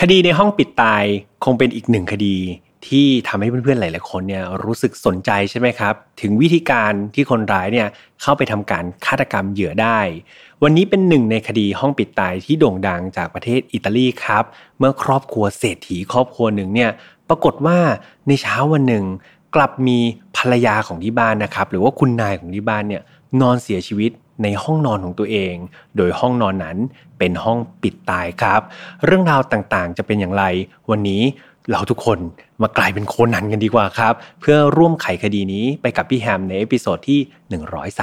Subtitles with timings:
[0.00, 1.04] คดีในห้องปิดตาย
[1.44, 2.36] คงเป็นอีกหนึ่งคดี
[2.88, 7.88] ที่ทำให้เพื่อนๆ หลายๆคนเนี่ยรู้สึกสนใจใช่ไหมครับ ถึงวิธีการที่คนร้ายเนี่ย
[8.22, 10.00] เข้าไปทำการฆาตกรรมเหยื่อได้
[10.62, 14.44] วันนี้เป็นหนึ่งในคดีห้องปิดตายที่โด่งดังจากประเทศอิตาลีครับ
[14.78, 16.90] เมื่อครอบครัวเศรษฐีครอบครัวหนึ่งเนี่ย
[17.28, 17.78] ปรากฏว่า
[18.28, 19.04] ในเช้าวันหนึ่ง
[19.54, 19.98] กลับมี
[20.36, 23.02] ภรรยาของที่บ้านนะครับ หรือว่าคุณนายของที่บ้านเนี่ย
[23.40, 24.10] นอนเสียชีวิต
[24.42, 25.54] ในห้องนอนของตัวเอง
[25.96, 26.76] โดยห้องนอนนั้น
[27.18, 28.60] เป็นห้องปิดตายครับ
[29.04, 30.44] เรื่องราวต่างๆ จะเป็นอย่างไร
[30.90, 31.22] วันนี้
[31.70, 32.18] เราทุกคน
[32.62, 37.20] มากลายเป็นโคนันกันดีกว่าครับ เพื่อร่วมไขคดีนี้ไปกับพี่แฮมใน episode ที่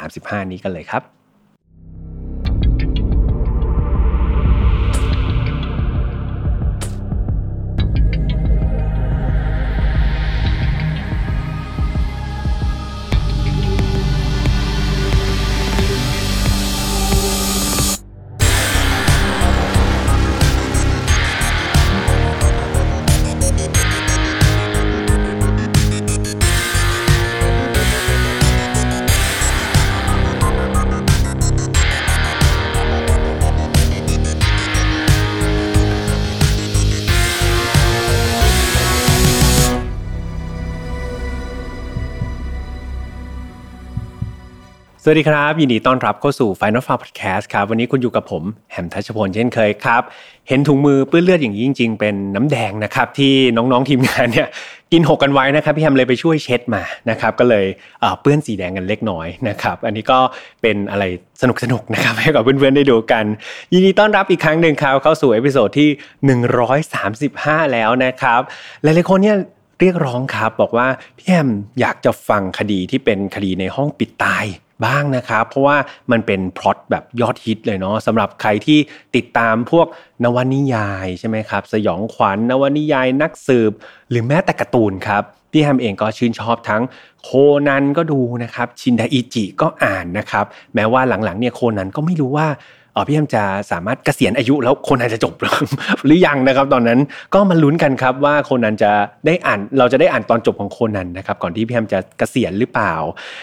[0.04, 1.23] 135 นี้กันเลยครับ
[45.06, 50.04] สวัสดีครับ ยินดีต้อนรับเข้าสู่ Final File Podcast ครับ วันนี้คุณอยู่กับผมแฮมทัชพลเช่นเคยครับ
[50.48, 54.48] เห็นถุงมือเปื้อนเลือดอย่างนี้จริง ๆ เป็นน้ำแดงนะครับ ที่น้องๆทีมงานเนี่ย
[54.92, 57.66] กินหกกันไว้นะครับพี่แฮมเลยไปช่วยเช็ดมานะครับ ก็เลย
[58.22, 60.20] เปื้อนสีแดงกันเล็กน้อยนะครับ อันนี้ก็
[60.62, 61.04] เป็นอะไร
[61.42, 63.26] สนุกๆนะครับให้กับเพื่อนๆได้ดูกัน
[63.74, 65.90] ยินดีต้อนรับอีกครั้งหนึ่งครับเข้าสู่ episode ที่
[67.02, 68.42] 135 แล้วนะครับ
[68.84, 69.38] หลายๆคนเนี่ย
[69.80, 74.46] เรียกร้องครับบอกว่าพี่แฮมอยากจะฟังคดีที่เป็นคดีในห้องปิดตาย
[74.86, 75.78] บ้างนะครับ เพราะว่า
[76.12, 78.80] มันเป็นพล็อตแบบยอดฮิตเลยเนาะสำหรับใครที่
[79.16, 79.88] ติดตามพวก
[80.24, 83.72] นวนิยายใช่ไหมครับ สยองขวัญนวนิยายนักสืบ
[84.10, 86.82] หรือแม้แต่การ์ตูนครับพี่แฮมเองก็ชื่นชอบทั้ง
[87.24, 87.30] โค
[87.68, 90.46] นันก็ดูนะครับชินดาอิจิก็อ่านนะครับ
[90.76, 92.48] แม้ว่าหลังๆเนี่ยโคนันก็ไม่รู้ว่า
[92.96, 95.34] อ๋อพี่แฮมจะสามารถเกษียณอายุแล้วโคนันจะจบ
[96.06, 97.00] หรือยังนะครับ ตอนนั้น
[97.34, 98.92] ก็มาลุ้นกันครับว่าโคนันจะ
[99.26, 102.94] ได้อ่านเราจะได้อ่านตอนจบของโคนันนะครับ ก่อนที่พี่แฮมจะเกษียณหรือเปล่า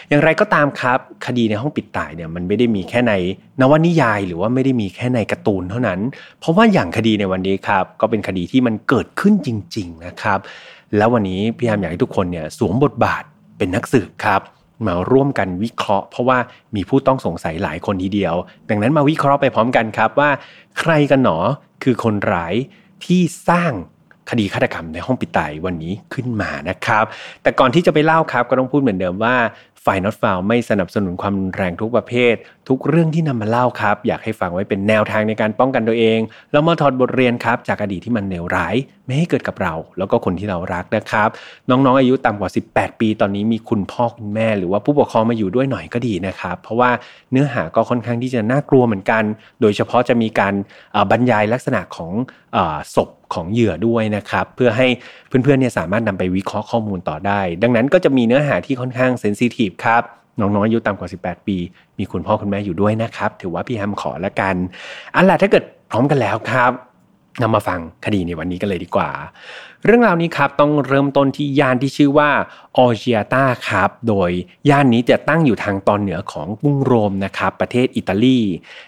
[0.08, 3.12] อย่างไรก็ตามครับ คดีในห้องปิดตายเนี่ยมันไม่ได้มีแค่ใน
[3.60, 6.00] นวนิยาย หรือว่าไม่ได้มีแค่ในการ์ตูนเท่านั้น
[6.40, 10.38] เพราะว่าอย่างคดีในวันนี้ครับ ก็เป็นคดีที่มันเกิดขึ้นจริง ๆนะครับ
[10.96, 13.22] แล้ววันนี้พี่แฮมอยากให้ทุกคนเนี่ยสวมบทบาท
[13.58, 14.40] เป็นนักสืบครับ
[14.86, 16.38] มาร่วมกันวิเคราะห์ เพราะว่า
[16.76, 18.34] มีผู้ต้องสงสัยหลายคนทีเดียว
[18.70, 20.30] ดังนั้นมาวิเคราะห์ไปพร้อมกันครับว่า
[20.80, 21.38] ใครกันหนอ
[21.82, 22.54] คือคนร้าย
[23.04, 23.72] ที่สร้าง
[24.30, 27.04] คดีฆาตกรรมในห้องปิดตายวันนี้ขึ้นมานะครับ
[27.42, 29.36] แต่ก่อนที่จะไปเล่าครับก็ต้องพูดเหมือนเดิมว่า
[29.86, 32.34] ฝ่ายน็อตฟาวไม่สนับสนุนความแรงทุกประเภท
[32.68, 36.20] ทุกเรื่องที่นำมาเล่าครับ อยากให้ฟังไว้เป็นแนวทางในการป้องกันตัวเอง
[36.52, 38.74] แล้วมาถอดบทเรียนครับ จากอดีตที่มันเลวร้าย
[39.10, 41.28] ไม่ให้เกิดกับเรา แล้วก็คนที่เรารักนะครับ
[41.70, 46.90] น้องๆอายุต่ำกว่า 18 ปี ตอนนี้มีคุณพ่อคุณแม่ หรือว่าผู้ปกครองมาอยู่ด้วยหน่อยก็ดีนะครับ เพราะว่า
[47.30, 49.22] เนื้อหาก็ค่อนข้างที่จะน่ากลัวเหมือนกัน
[49.60, 50.54] โดยเฉพาะจะมีการ
[51.10, 52.12] บรรยายลักษณะของ
[52.94, 54.86] ศพของเหยื่อด้วยนะครับ เพื่อให้
[55.28, 60.02] เพื่อนๆเนี่ยสามารถนำไปวิเคราะห์ข้อมูลต่อได้ ดังนั้นก็จะมีเนื้อหาที่ค่อนข้างเซนซิทีฟครับ
[60.40, 61.56] น้องๆอายุต่ำกว่า 18 ปี
[61.98, 64.54] มีคุณพ่อคุณแม่อยู่ด้วยนะครับ ถือว่าพี่แฮมขอละกัน
[65.14, 66.72] อันละถ้าเกิดพร้อมกันแล้วครับ
[67.42, 69.10] นำมาฟังคดีในวันนี้กันเลยดีกว่า
[69.84, 72.30] เรื่องราวนี้ครับต้องเริ่มต้นที่ย่านที่ชื่อว่า
[72.78, 74.30] ออเจียตาครับ โดย
[74.70, 78.38] ย่านนี้จะตั้งอยู่ทางตอนเหนือของกรุงโรมนะครับประเทศอิตาลี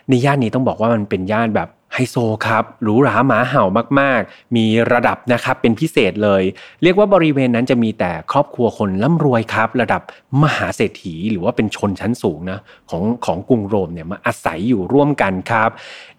[0.09, 2.17] ในย่านนี้ต้องบอกว่ามันเป็นย่านแบบ ไฮโซ
[2.47, 3.65] ครับหรูหราหมาเห่า
[4.01, 6.43] มากๆ มีระดับนะครับเป็นพิเศษเลย
[6.83, 10.03] เรียกว่าบริเวณนั้นจะมีแต่ครอบครัวคนร่ำรวยครับ ระดับ
[10.43, 12.59] มหาเศรษฐีหรือว่าเป็นชนชั้นสูงนะ
[12.91, 15.71] ของของกรุงโรมเนี่ยมาอาศัยอยู่ร่วมกันครับ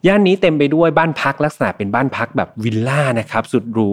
[0.07, 3.91] ย่านนี้เต็มไปด้วยบ้านพักลักษณะเป็นบ้านพักแบบวิลล่านะครับสุดหรู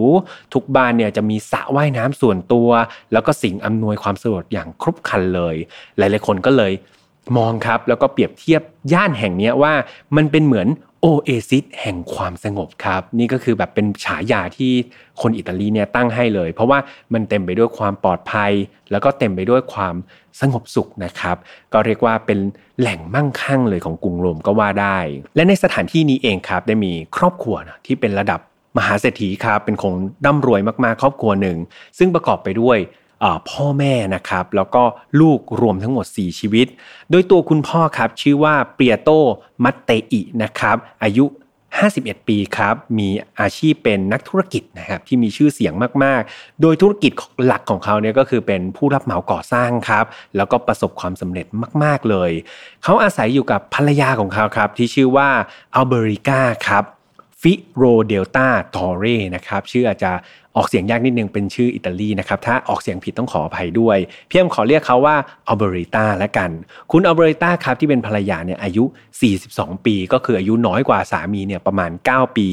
[0.53, 2.69] ทุกบ้านเนี่ยจะมีสระว่ายน้ำส่วนตัว
[3.13, 5.55] แล้วก็สิ่งอำนวยความสะดวกอย่างครบครันเลย
[5.97, 6.73] หลายๆคนก็เลย
[7.37, 8.61] มองครับแล้วก็เปรียบเทียบ
[8.93, 9.73] ย่านแห่งนี้ว่า
[10.15, 10.67] มันเป็นเหมือน
[11.01, 14.73] โอเอซิสแห่งความสงบครับ นี่ก็คือแบบเป็นฉายาที่
[15.21, 16.79] คนอิตาลีเนี่ยตั้งให้เลย เพราะว่า
[17.13, 18.51] มันเต็มไปด้วยความปลอดภัย
[18.91, 19.95] แล้วก็เต็มไปด้วยความ
[20.41, 21.37] สงบสุขนะครับ
[21.73, 22.39] ก็เรียกว่าเป็น
[22.79, 24.97] แหล่งมั่งคั่งเลยของกรุงโรมก็ว่าได้
[25.35, 28.39] และในสถานที่นี้เองครับ ได้มีครอบครัวนะที่เป็นระดับ
[28.77, 29.93] มหาเศรษฐีครับเป็นคง
[30.25, 31.57] ร่ำรวยมากๆ ครอบครัวหนึ่ง
[31.97, 32.77] ซึ่งประกอบไปด้วย
[33.49, 34.83] พ่อแม่นะครับ แล้วก็
[35.21, 36.67] ลูกรวมทั้งหมด 4 ชีวิต
[37.11, 39.09] โดยตัวคุณพ่อครับชื่อว่าเปียโต
[39.63, 41.25] มัตเตอินะครับ อายุ
[41.81, 43.09] 51 ปีครับ มี
[43.39, 45.73] อาชีพเป็นนักธุรกิจนะครับที่มีชื่อเสียง
[46.03, 47.11] มาก ๆ โดยธุรกิจ
[47.45, 51.45] หลักของเขาเนี่ยก็คือเป็นผู้รับเหมาก่อสร้างครับ แล้วก็ประสบความสำเร็จ
[51.83, 52.31] มาก ๆ เลย
[52.83, 55.29] เขาอาศัยอยู่กับภรรยาของเขาครับที่ชื่อว่า
[55.75, 56.83] อัลเบริก้าครับ
[57.41, 59.05] ฟิโลเดลลาทอร์เร
[59.35, 60.11] นะครับชื่ออาจจะ
[60.55, 63.97] ออกเสียงยากนิดนึงเป็นชื่ออิตาลีนะครับถ้าออกเสียงผิดต้องขออภัยด้วย
[64.27, 65.15] พี่แฮมขอเรียกเขาว่า
[65.47, 66.51] อัลเบริก้าละกัน
[66.91, 68.83] คุณอัลเบริก้าครับที่เป็นภรรยาเนี่ยอายุ
[69.35, 72.47] 42 ปี ก็คืออายุน้อยกว่าสามีเนี่ยประมาณ 9 ปี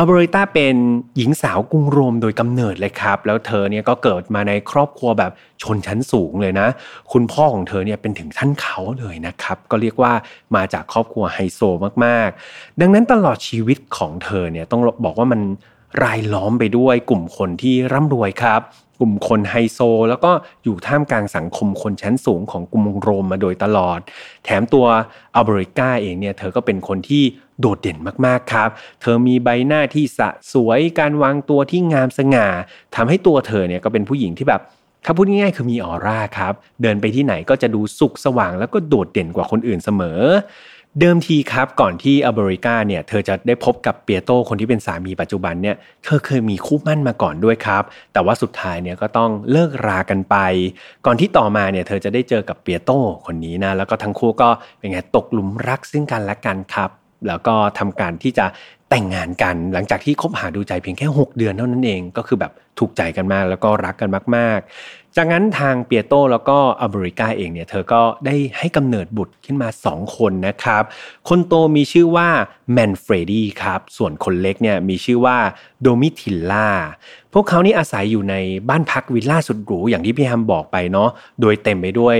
[0.00, 0.76] อัลเบริก้าเป็น
[1.16, 6.68] หญิงสาวกรุงโรมโดยกำเนิดเลยครับ แล้วเธอเนี่ยก็เกิดมาในครอบครัวแบบชนชั้นสูงเลยนะ
[7.12, 10.12] คุณพ่อของเธอเนี่ยเป็นถึงท่านเคานต์เลยนะครับ ก็เรียกว่า
[10.56, 11.60] มาจากครอบครัวไฮโซ
[12.04, 15.40] มากๆ ดังนั้นตลอดชีวิตของเธอเนี่ยต้องบอกว่ามัน
[16.02, 18.60] รายล้อมไปด้วยกลุ่มคนที่ร่ำรวยครับ
[19.00, 20.30] กลุ่มคนไฮโซ แล้วก็
[20.64, 24.00] อยู่ท่ามกลางสังคมคนชั้นสูงของกรุงโรมมาโดยตลอด
[24.44, 24.86] แถมตัว
[25.34, 27.24] อัลเบริก้าเองเนี่ยเธอก็เป็นคนที่
[27.60, 28.68] โดดเด่นมากๆครับ
[29.00, 32.48] เธอมีใบหน้าที่สะสวยการวางตัวที่งามสง่า
[32.96, 34.62] ทำให้ตัวเธอเนี่ยก็เป็นผู้หญิงที่แบบ
[35.04, 40.20] ถ้าพูดง่ายๆคือมีออร่าครับ เดินไปที่ไหนก็จะดูสุขสว่างแล้วก็โดดเด่นกว่าคนอื่นเสมอ
[41.00, 47.82] เดิมทีครับก่อนที่อเบริกาเนี่ยเธอจะได้พบกับเปียโตคนที่เป็นสามีปัจจุบันเนี่ยเธอเคยมีคู่มั่นมาก่อนด้วยครับ
[48.12, 50.36] แต่ว่าสุดท้ายเนี่ยก็ต้องเลิกรากันไป
[51.06, 52.90] ก่อนที่ต่อมาเนี่ยเธอจะได้เจอกับเปียโต
[53.26, 56.90] คนนี้นะแล้วก็ทั้งคู่ก็เป็นไงตกหลุมรักซึ่งกันและกันครับ
[57.28, 58.46] แล้วก็ทำการที่จะ
[58.90, 70.82] แต่งงานกัน หลังจากที่คบหาดูใจเพียงแค่ 6 เดือนเท่านั้นเองก็คือแบบถูกใจกันมากแล้วก็รักกันมาก ๆ จากนั้นทางเปียโตรแล้วก็อัลเบริก้าเองเนี่ยเธอก็ได้ให้กำเนิดบุตรขึ้นมา 2 คนนะครับ
[71.28, 72.28] คนโตมีชื่อว่า
[72.72, 75.36] แมนเฟรดี้ครับส่วนคนเล็กเนี่ยมีชื่อว่า
[75.82, 76.68] โดมิทิลล่า
[77.34, 78.34] พวกเขานี่อาศัยอยู่ใน
[78.68, 81.10] บ้านพักวิลล่าสุดหรูอย่างที่พี่แฮมบอกไปเนาะ
[81.40, 82.16] โดยเต็มไปด้วย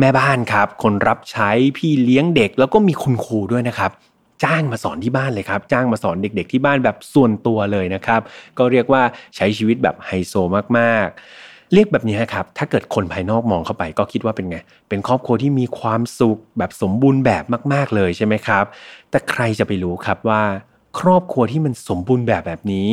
[0.00, 3.90] แม่บ้านครับ คนรับใช้พี่เลี้ยงเด็กแล้วก็มีคุณครูด้วยนะครับ
[4.44, 8.20] จ้างมาสอนที่บ้านเลยครับ จ้างมาสอนเด็ก ๆ ที่บ้านแบบส่วนตัวเลยนะครับ
[8.58, 9.02] ก็เรียกว่า
[9.36, 10.34] ใช้ชีวิตแบบไฮโซ
[10.78, 14.56] มากๆ เรียกแบบนี้ครับ ถ้าเกิดคนภายนอกมองเข้าไป ก็คิดว่าเป็นไง
[14.88, 18.64] เป็นครอบครัวที่มีความสุขแบบสมบูรณ์แบบมาก ๆเลยใช่ไหมครับ
[19.10, 20.42] แต่ใครจะไปรู้ครับว่า
[21.00, 22.90] ครอบครัวที่มันสมบูรณ์แบบแบบนี้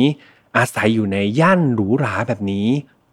[0.56, 2.66] อาศัยอยู่ในย่านหรูหราแบบนี้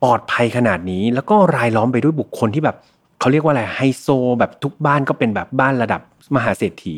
[0.04, 2.76] ปลอดภัยขนาดนี้ แล้วก็รายล้อมไปด้วยบุคคลที่แบบ
[3.20, 4.08] เขาเรียกว่าอะไรไฮโซ
[4.40, 6.02] แบบทุกบ้านก็เป็นแบบบ้านระดับ
[6.36, 6.96] มหาเศรษฐี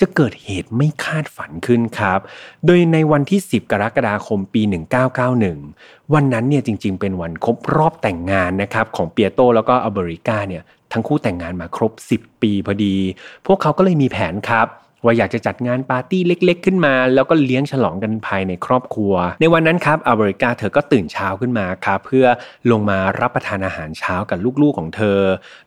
[0.00, 2.20] จะเกิดเหตุไม่คาดฝันขึ้นครับ
[2.66, 4.62] โดยในวันที่ 10 กรกฎาคมปี
[5.38, 10.62] 1991 วันนั้นเนี่ยจริงๆ เป็นวันครบรอบแต่งงานนะครับของเปียโตแล้วก็อเบริกาเนี่ย
[10.92, 12.94] ทั้งคู่แต่งงานมาครบ 10 ปีพอดี
[13.46, 14.66] พวกเขาก็เลยมีแผนครับ
[15.06, 22.26] ว่าอยากจะจัดงานปาร์ตี้เล็ก ๆ ขึ้นมา แล้วก็เลี้ยงฉลองกันภายในครอบครัว ในวันนั้นครับอัลเบริกาเธอก็ตื่นเช้าขึ้นมาครับเพื่อ
[22.70, 25.18] ลงมารับประทานอาหารเช้ากับลูกๆของเธอ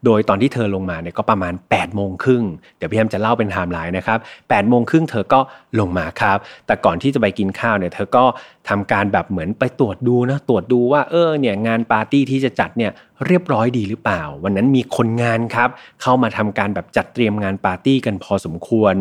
[0.06, 2.44] โดยตอนที่เธอลงมาเนี่ยก็ประมาณ8ปดโมงครึ่ง
[2.78, 5.40] เดี๋ยวพี่แอมจะเล่าเป็นไทม์ไลน์นะครับ8ปดโมงครึ่งเธอก็
[5.80, 6.38] ลงมาครับ
[6.68, 8.26] แต่ก่อนที่จะไปกินข้าวเนี่ยเธอก็
[8.70, 12.92] ทำการแบบเหมือนไปตรวจดูนะตรวจดูว่าเออเนี่ยงานปาร์ตี้ที่จะจัดเนี่ย
[13.26, 15.70] เรียบร้อยดีหรือเปล่า วันนั้นมีคนงานครับ
[16.02, 18.96] เข้ามาทำการแบบจัดเตรียมงานปาร์ตี้กันพอสมควร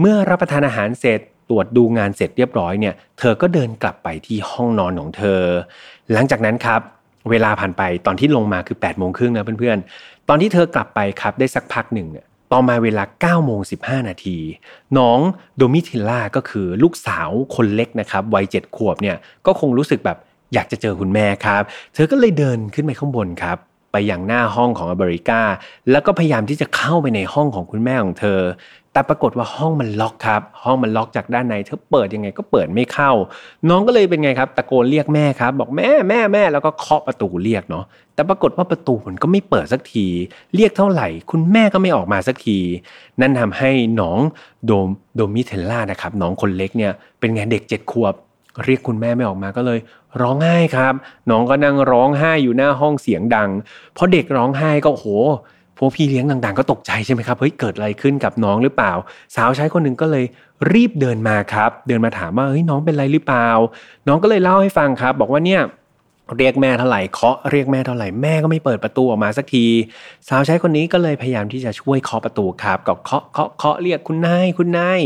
[0.00, 1.20] เมื่อรับประทานอาหารเสร็จ
[1.50, 5.40] ตรวจดูงานเสร็จเรียบร้อยเนี่ยเธอก็เดินกลับไปที่ห้องนอนของเธอ
[6.12, 6.80] หลังจากนั้นครับ
[7.30, 14.38] เวลาผ่านไปตอนที่ลงมาคือ8ปดโมงครึ่งนะเพื่อนๆ ตอนที่เธอกลับไปครับได้สักพักหนึ่งเนี่ย ต่อมาเวลา9โมง15 นาที
[14.98, 15.18] น้อง
[15.56, 20.18] โดมิทิล่าก็คือลูกสาวคนเล็กนะครับวัย7ขวบเนี่ยก็คงรู้สึกแบบ
[20.54, 21.62] อยากจะเจอคุณแม่ครับ
[21.94, 23.58] เธอก็เลยเดินขึ้นไปข้างบนครับ
[23.92, 25.40] ไปยังหน้าห้องของอเมริกา
[25.90, 28.40] แล้วก็พยายามที่จะเข้าไปในห้องของคุณแม่ของเธอ
[28.94, 33.10] แต่ปรากฏว่าห้องมันล็อกครับ ห้องมันล็อกจากด้านในเธอเปิดยังไงก็เปิดไม่เข้า
[33.68, 37.84] น้องก็เลยเป็นไงครับ ตะโกนเรียกแม่ครับ บอกแม่แม่แม่แล้วก็เคาะประตูเรียกเนาะ
[38.14, 40.06] แต่ปรากฏว่าประตูมันก็ไม่เปิดสักที
[40.54, 42.58] เรียกเท่าไหร่ คุณแม่ก็ไม่ออกมาสักที
[43.20, 43.70] นั่นทำให้
[44.00, 44.18] น้อง
[44.66, 48.14] โดมโดมิเทลล่านะครับน้องคนเล็กเนี่ยเป็นไงเด็กเจ็ดขวบ
[48.64, 49.78] เรียกคุณแม่ไม่ออกมาก็เลย
[50.20, 50.94] ร้องไห้ครับ
[51.30, 53.50] น้องก็นั่งร้องไห้อยู่หน้าห้องเสียงดัง
[53.96, 55.06] พอเด็กร้องไห้ก็โห
[55.78, 58.92] พวกพี่เลี้ยงต่างๆ ก็ตกใจใช่ไหมครับเฮ้ยเกิดอะไรขึ้นกับน้องหรือเปล่า
[59.36, 60.24] สาวใช้คนหนึ่งก็เลย
[60.72, 63.48] รีบเดินมาครับ เดินมาถามว่าเฮ้ยน้องเป็นไรหรือเปล่า
[64.08, 65.62] น้องก็เลยเล่าให้ฟังครับ บอกว่าเนี่ย
[66.38, 69.66] เรียกแม่เท่าไหร่เคาะเรียกแม่เท่าไหร่แม่ก็ไม่เปิดประตูออกมาสักที
[70.28, 75.00] สาวใช้คนนี้ก็เลยพยายามที่จะช่วยเคาะประตูครับก็เคาะเคาะเคาะเรียกคุณนายคุณนาย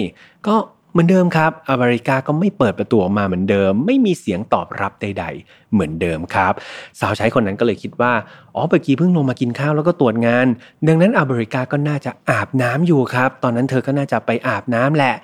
[0.47, 0.55] ก็
[0.99, 6.53] มือนเดิมครับ อเมริกาก็ไม่เปิดประตูออกมาเหมือนเดิม ไม่มีเสียงตอบรับใด ๆ เหมือนเดิมครับ
[7.01, 8.13] สาวใช้คนนั้นก็เลยคิดว่า
[8.55, 10.47] อ๋อเมื่อกี้เพิ่งลงมากินข้าวแล้วก็ตรวจงาน
[10.89, 15.15] ดังนั้นอเมริกาก็น่าจะอาบน้ำอยู่ครับ ตอนนั้นเธอก็น่าจะไปอาบน้ำแหละ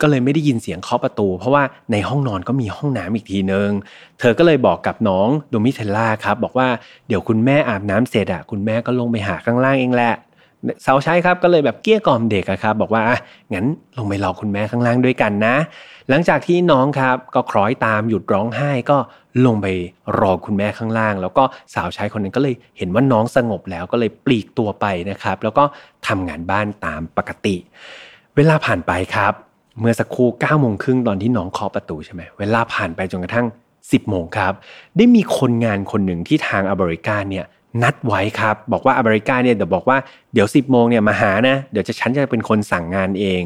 [0.00, 3.70] ก็เลยไม่ได้ยินเสียงเคาะประตู เพราะว่าในห้องนอนก็มีห้องน้ำอีกทีนึง
[4.20, 6.68] เธอก็เลยบอกกับน้องโดมิเทลล่าครับ บอกว่า
[7.08, 10.14] เดี๋ยวคุณแม่อาบน้ำเสร็จอะคุณแม่ก็ลงไปหาข้างล่างเองแหละ
[10.86, 13.02] สาวใช้ครับก็เลยแบบเกี้ยกล่อมเด็กครับ บอกว่า
[13.52, 13.66] งั้น
[13.98, 15.56] ลงไปรอคุณแม่ข้างล่างด้วยกันนะ
[16.08, 18.98] หลังจากที่น้องครับก็คล้อยตามหยุดร้องไห้ก็
[19.46, 19.66] ลงไป
[20.18, 25.64] รอคุณแม่ข้างล่าง แล้วก็สาวใช้คนนั้นก็เลยเห็นว่าน้องสงบแล้วก็เลยปลีกตัวไปนะครับ แล้วก็
[26.06, 27.56] ทำงานบ้านตามปกติ
[28.36, 29.32] เวลาผ่านไปครับ
[29.80, 33.46] เมื่อสักครู่9ก้าโมงครึ่งตอนที่น้องเคาะประตูใช่ไหมเวลาผ่านไปจนกระทั่ง
[33.78, 34.52] 10โมงครับ
[34.96, 37.44] ได้มีคนงานคนหนึ่งที่ทางอเมริกาเนี่ย
[37.82, 39.98] นัดไว้ครับ บอกว่าอเมริกาเนี่ยเดี๋ยวบอกว่า
[40.32, 43.42] เดี๋ยว 10บโมงเนี่ยมาหานะ เดี๋ยวจะฉันจะเป็นคนสั่งงานเอง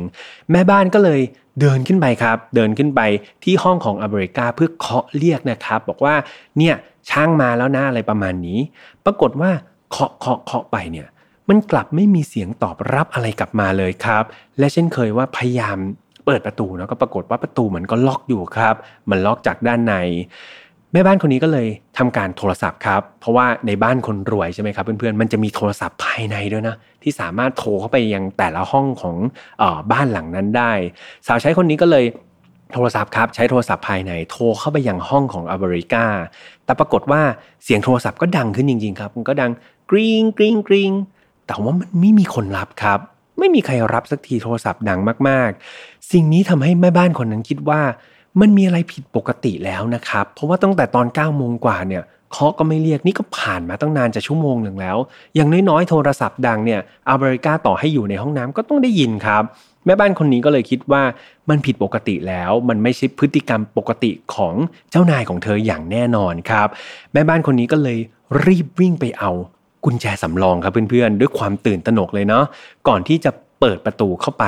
[0.51, 1.21] แม่บ้านก็เลย
[1.61, 3.01] เดินขึ้นไปครับ เดินขึ้นไป
[3.45, 6.15] ที่ห้องของอเมริกาเพื่อเคาะเรียกนะครับ บอกว่า
[6.59, 6.75] เนี่ย
[7.11, 8.59] ช่างมาแล้วนะอะไรประมาณนี้
[9.05, 9.51] ปรากฏว่า
[9.91, 11.07] เคาะเคาะเคาะไปเนี่ย
[11.49, 14.25] มันกลับไม่มีเสียงตอบรับอะไรกลับมาเลยครับ
[14.59, 15.79] และเช่นเคยว่าพยายาม
[16.27, 18.75] เปิดประตูแล้วก็ปรากฏว่าประตูมันก็ล็อกอยู่ครับ
[19.11, 19.95] มันล็อกจากด้านใน
[20.95, 29.17] แม่บ้านคนนี้ก็เลยทำการโทรศัพท์ครับ เพราะว่าในบ้านคนรวยใช่ไหมครับเพื่อนๆมันจะมีโทรศัพท์ภายในด้วยนะที่สามารถโทรเข้าไปยังแต่ละห้องของ
[29.63, 30.73] อบ้านหลังนั้นได้
[31.27, 32.05] สาวใช้คนนี้ก็เลย
[32.73, 36.05] โทรศัพท์ครับใช้โทรศัพท์ภายในโทรเข้าไปยังห้องของอเมริกา
[36.65, 37.23] แต่ปรากฏว่า
[37.65, 39.51] เสียงโทรศัพท์ก็ดังขึ้นจริงๆครับมันก็ดัง
[39.91, 40.91] กริ๊งกริ๊งกริ๊ง
[41.47, 43.01] แต่ว่ามันไม่มีคนรับครับ
[43.39, 47.81] ไม่มีใครรับสักทีโทรศัพท์ดังมากๆ สิ่งนี้ทำให้แม่บ้านคนนั้นคิดว่า
[48.41, 54.97] มันมีอะไรผิดปกติแล้วนะครับ เพราะว่าตั้งแต่ตอน9ก้าโมงกว่าเนี่ยเคาะก็ไม่เรียกนี่ก็ผ่านมาตั้งนานจะชั่วโมงหนึ่งแล้ว
[55.35, 59.43] อย่างน้อยๆโทรศัพท์ดังเนี่ยอเมริกาต่อให้อยู่ในห้องน้ำก็ต้องได้ยินครับ
[59.87, 61.03] แม่บ้านคนนี้ก็เลยคิดว่า
[61.49, 64.55] มันผิดปกติแล้ว มันไม่ใช่พฤติกรรมปกติของ
[64.91, 66.69] เจ้านายของเธออย่างแน่นอนครับ
[67.13, 67.99] แม่บ้านคนนี้ก็เลย
[68.47, 69.31] รีบวิ่งไปเอา
[69.85, 72.45] กุญแจสำรองครับเพื่อนๆ ด้วยความตื่นตระหนกเลยเนาะ
[72.89, 73.31] ก่อนที่จะ
[73.67, 74.45] เปิดประตูเข้าไป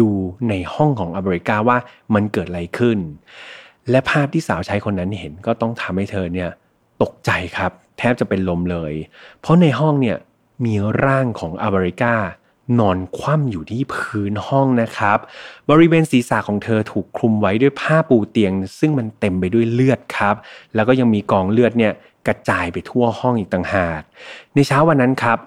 [0.00, 0.10] ดู
[0.48, 1.78] ในห้องของอเมริกาว่า
[2.14, 2.98] มันเกิดอะไรขึ้น
[3.90, 6.50] และภาพที่สาวใช้คนนั้นเห็นก็ต้องทำให้เธอเนี่ย
[7.02, 8.92] ตกใจครับ แทบจะเป็นลมเลย
[9.40, 10.16] เพราะในห้องเนี่ย
[10.64, 12.14] มีร่างของอเมริกา
[12.78, 15.18] นอนคว่ำอยู่ที่พื้นห้องนะครับ
[15.70, 20.34] บริเวณศีรษะของเธอถูกคลุมไว้ด้วยผ้าปูเตียง ซึ่งมันเต็มไปด้วยเลือดครับ
[20.74, 21.92] แล้วก็ยังมีกองเลือดเนี่ย
[22.26, 24.00] กระจายไปทั่วห้องอีกต่างหาก
[24.54, 25.38] ในเช้าวันนั้นครับ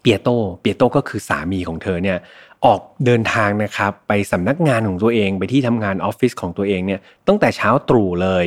[0.00, 0.28] เปียโต
[0.60, 2.18] เปียโตก็คือสามีของเธอเนี่ย
[2.66, 8.46] ออกเดินทางนะครับไปสำนักงานของตัวเองไปที่ทำงานออฟฟิศของตัวเองเนี่ยตั้งแต่เช้าตรู่เลย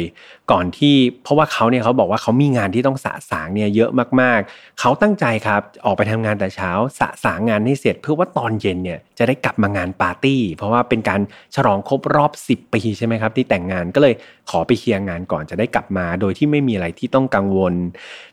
[0.51, 11.21] ก่อนที่เพราะว่าเขาเนี่ยเขาบอกว่าเขามีงานที่ต้องสะสางเนี่ยเยอะมากๆ เขาตั้งใจครับออกไปทำงานแต่เช้าสะสางงานให้เสร็จ เพื่อว่าตอนเย็นเนี่ยจะได้กลับมางานปาร์ตี้ เพราะว่าเป็นการ
[11.55, 14.13] ฉลองครบรอบ 10 ปีใช่ไหมครับที่แต่งงานก็เลย
[14.49, 17.73] ขอไปเคลียร์งานก่อนจะได้กลับมา โดยที่ไม่มีอะไรที่ต้องกังวล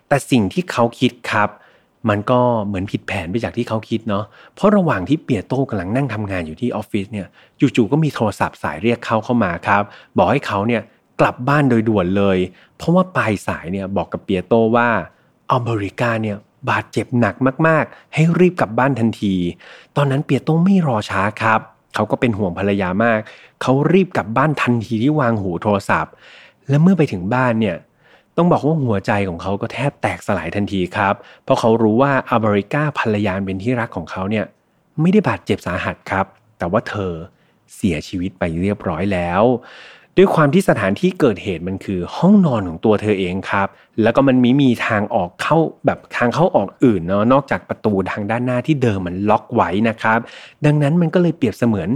[0.08, 1.50] แต่สิ่งที่เขาคิดครับ
[2.08, 7.26] มันก็เหมือนผิดแผนไปจากที่เขาคิดเนาะเพราะระหว่างที่เปียโต้กำลังนั่งทำงานอยู่ที่ออฟฟิศเนี่ย
[7.76, 9.82] จู่ๆก็มีโทรศัพท์สายเรียกเขาเข้ามาครับ
[10.16, 10.82] บอกให้เขาเนี่ย
[11.20, 12.38] กลับบ้านโดยด่วนเลย
[12.76, 14.88] เพราะว่าปลายสายเนี่ยบอกกับเปียโต้ว่า
[15.52, 16.36] อเมริกาเนี่ย
[16.70, 17.34] บาดเจ็บหนัก
[17.66, 19.34] มากๆ ให้รีบกลับบ้านทันที
[19.96, 21.60] ตอนนั้นเปียโต้ไม่รอช้าครับ
[21.94, 23.20] เขาก็เป็นห่วงภรรยามาก
[23.62, 26.12] เขารีบกลับบ้านทันทีที่วางหูโทรศัพท์
[26.68, 27.76] และเมื่อไปถึงบ้านเนี่ย
[28.36, 31.14] ต้องบอกว่าหัวใจของเขาก็แทบแตกสลายทันทีครับ
[31.44, 34.44] เพราะเขารู้ว่าอเมริกาภรรยาเป็นที่รักของเขาเนี่ย
[35.00, 36.26] ไม่ได้บาดเจ็บสาหัสครับ
[36.58, 37.12] แต่ว่าเธอ
[37.76, 39.42] เสียชีวิตไปเรียบร้อยแล้ว
[40.16, 43.68] ด้วยความที่สถานที่เกิดเหตุมันคือห้องนอนของตัวเธอเองครับ
[44.02, 50.18] แล้วก็มันมีมีทางออกเข้าแบบทางเข้าออกอื่นเนาะนอกจากประตูทางด้านหน้าที่เดิมมันล็อกไว้นะครับ
[50.66, 51.88] ดังนั้นมันก็เลยเปรียบเสมือน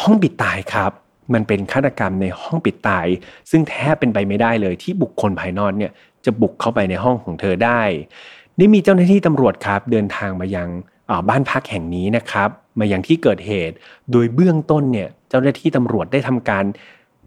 [0.00, 0.92] ห้องปิดตายครับ
[1.34, 3.06] มันเป็นฆาตกรรมในห้องปิดตาย
[3.50, 5.92] ซึ่งแทบเป็นไปไม่ได้เลยที่บุคคลภายนอกเนี่ย
[6.24, 7.82] จะบุกเข้าไปในห้องของเธอได้
[8.58, 10.68] นี่มีเจ้าหน้าที่ตำรวจครับ เดินทางมายัง
[11.28, 12.48] บ้านพักแห่งนี้นะครับ
[12.80, 13.74] มายังที่เกิดเหตุ
[14.12, 16.64] โดยเบื้องต้นเนี่ยเจ้าหน้าที่ตำรวจได้ทำการ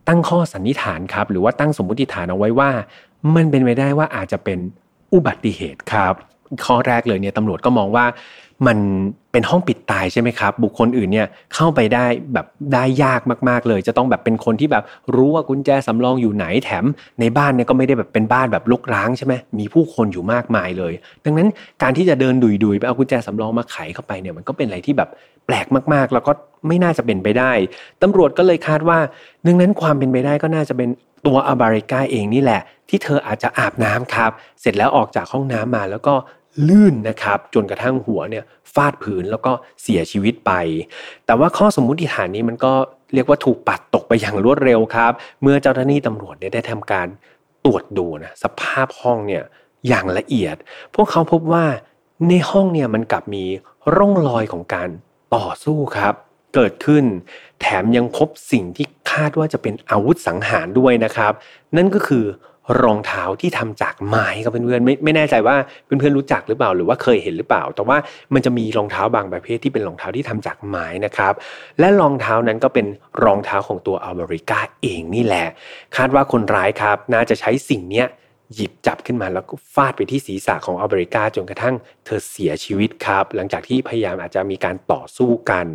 [0.07, 2.69] ตั้งข้อสันนิษฐานครับ หรือว่าตั้งสมมติฐานเอาไว้ว่า
[3.35, 4.59] มันเป็นไปได้ว่าอาจจะเป็น
[5.13, 6.15] อุบัติเหตุครับ
[6.65, 8.05] ข้อแรกเลยเนี่ยตำรวจก็มองว่า
[8.67, 8.77] มัน
[9.31, 14.83] เป็นห้องปิดตายใช่ไหมครับ บุคคลอื่นเนี่ยเข้าไปได้แบบได้ยากมากๆเลย จะต้องแบบเป็นคนที่แบบ
[15.15, 16.85] รู้ว่ากุญแจสำรองอยู่ไหนแถม
[17.19, 20.93] ในบ้านเนี่ยก็ไม่ได้แบบเป็นบ้านแบบลุกร้างใช่ไหมมีผู้คนอยู่มากมายเลย
[21.25, 21.47] ดังนั้น
[21.81, 25.09] การที่จะเดินดุยๆไปเอากุญแจสำรองมาไขเข้าไปเนี่ยมันก็เป็นอะไรที่แบบ
[25.45, 26.31] แปลกมากๆ แล้วก็
[26.67, 27.51] ไม่น่าจะเป็นไปได้
[28.03, 28.99] ตำรวจก็เลยคาดว่า
[29.47, 30.89] ดังนั้นความเป็นไปได้ก็น่าจะเป็น
[31.25, 36.13] ตัวอาบาริก้าเองนี่แหละ ที่เธออาจจะอาบน้ำครับ เสร็จแล้วออกจากห้องน้ำมาแล้วก็
[36.69, 39.51] ลื่นนะครับ จนกระทั่งหัวเนี่ยฟาดพื้นแล้วก็
[39.81, 40.51] เสียชีวิตไป
[41.25, 42.73] แต่ว่าข้อสมมุติฐานนี้มันก็
[43.13, 45.11] เรียกว่าถูกปัดตกไปอย่างรวดเร็วครับ
[45.41, 47.07] เมื่อเจ้าหน้าที่ตำรวจเนี่ยได้ทำการ
[47.65, 49.43] ตรวจดูนะสภาพห้องเนี่ย
[49.87, 50.55] อย่างละเอียด
[50.95, 51.65] พวกเขาพบว่า
[52.29, 53.43] ในห้องเนี่ยมันกลับมี
[53.95, 54.89] ร่องรอยของการ
[55.35, 56.13] ต่อสู้ครับ
[56.55, 57.03] เกิดขึ้น
[57.61, 61.33] แถมยังพบสิ่งที่คาดว่าจะเป็นอาวุธสังหารด้วยนะครับ
[61.77, 62.25] นั่นก็คือ
[62.83, 65.55] รองเท้าที่ทำจากไม้ครับเพื่อนๆไม่ไม่แน่ใจว่า
[65.85, 67.97] เพื่อนๆรู้จักหรือเปล่าหรือว่าเคยเห็นหรือเปล่า แต่ว่า
[68.33, 71.33] มันจะมีรองเท้าบางประเภทที่เป็นรองเท้าที่ทำจากไม้นะครับ
[71.79, 72.85] และรองเท้านั้นก็เป็น
[73.23, 75.47] รองเท้าของตัวอเมริกาเองนี่แหละ
[75.97, 78.07] คาดว่าคนร้ายครับ น่าจะใช้สิ่งเนี้ย
[78.53, 81.75] หยิบจับขึ้นมาแล้วก็ฟาดไปที่ศีรษะของอเบริกาจนกระทั่ง
[82.05, 85.65] เธอเสียชีวิตครับ หลังจากที่พยายามอาจจะมีการต่อสู้กัน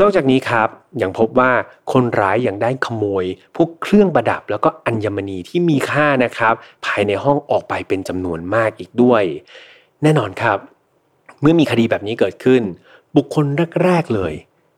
[0.00, 0.68] นอกจากนี้ครับ
[1.02, 1.50] ยังพบว่า
[1.92, 3.24] คนร้ายยังได้ขโมย
[3.56, 6.54] พวกเครื่องประดับแล้วก็อัญมณีที่มีค่านะครับ
[6.86, 9.22] ภายในห้องออกไปเป็นจำนวนมากอีกด้วย
[10.02, 10.58] แน่นอนครับ
[11.40, 12.62] เมื่อมีคดีแบบนี้เกิดขึ้น
[13.16, 13.44] บุคคล
[13.82, 14.32] แรกๆเลย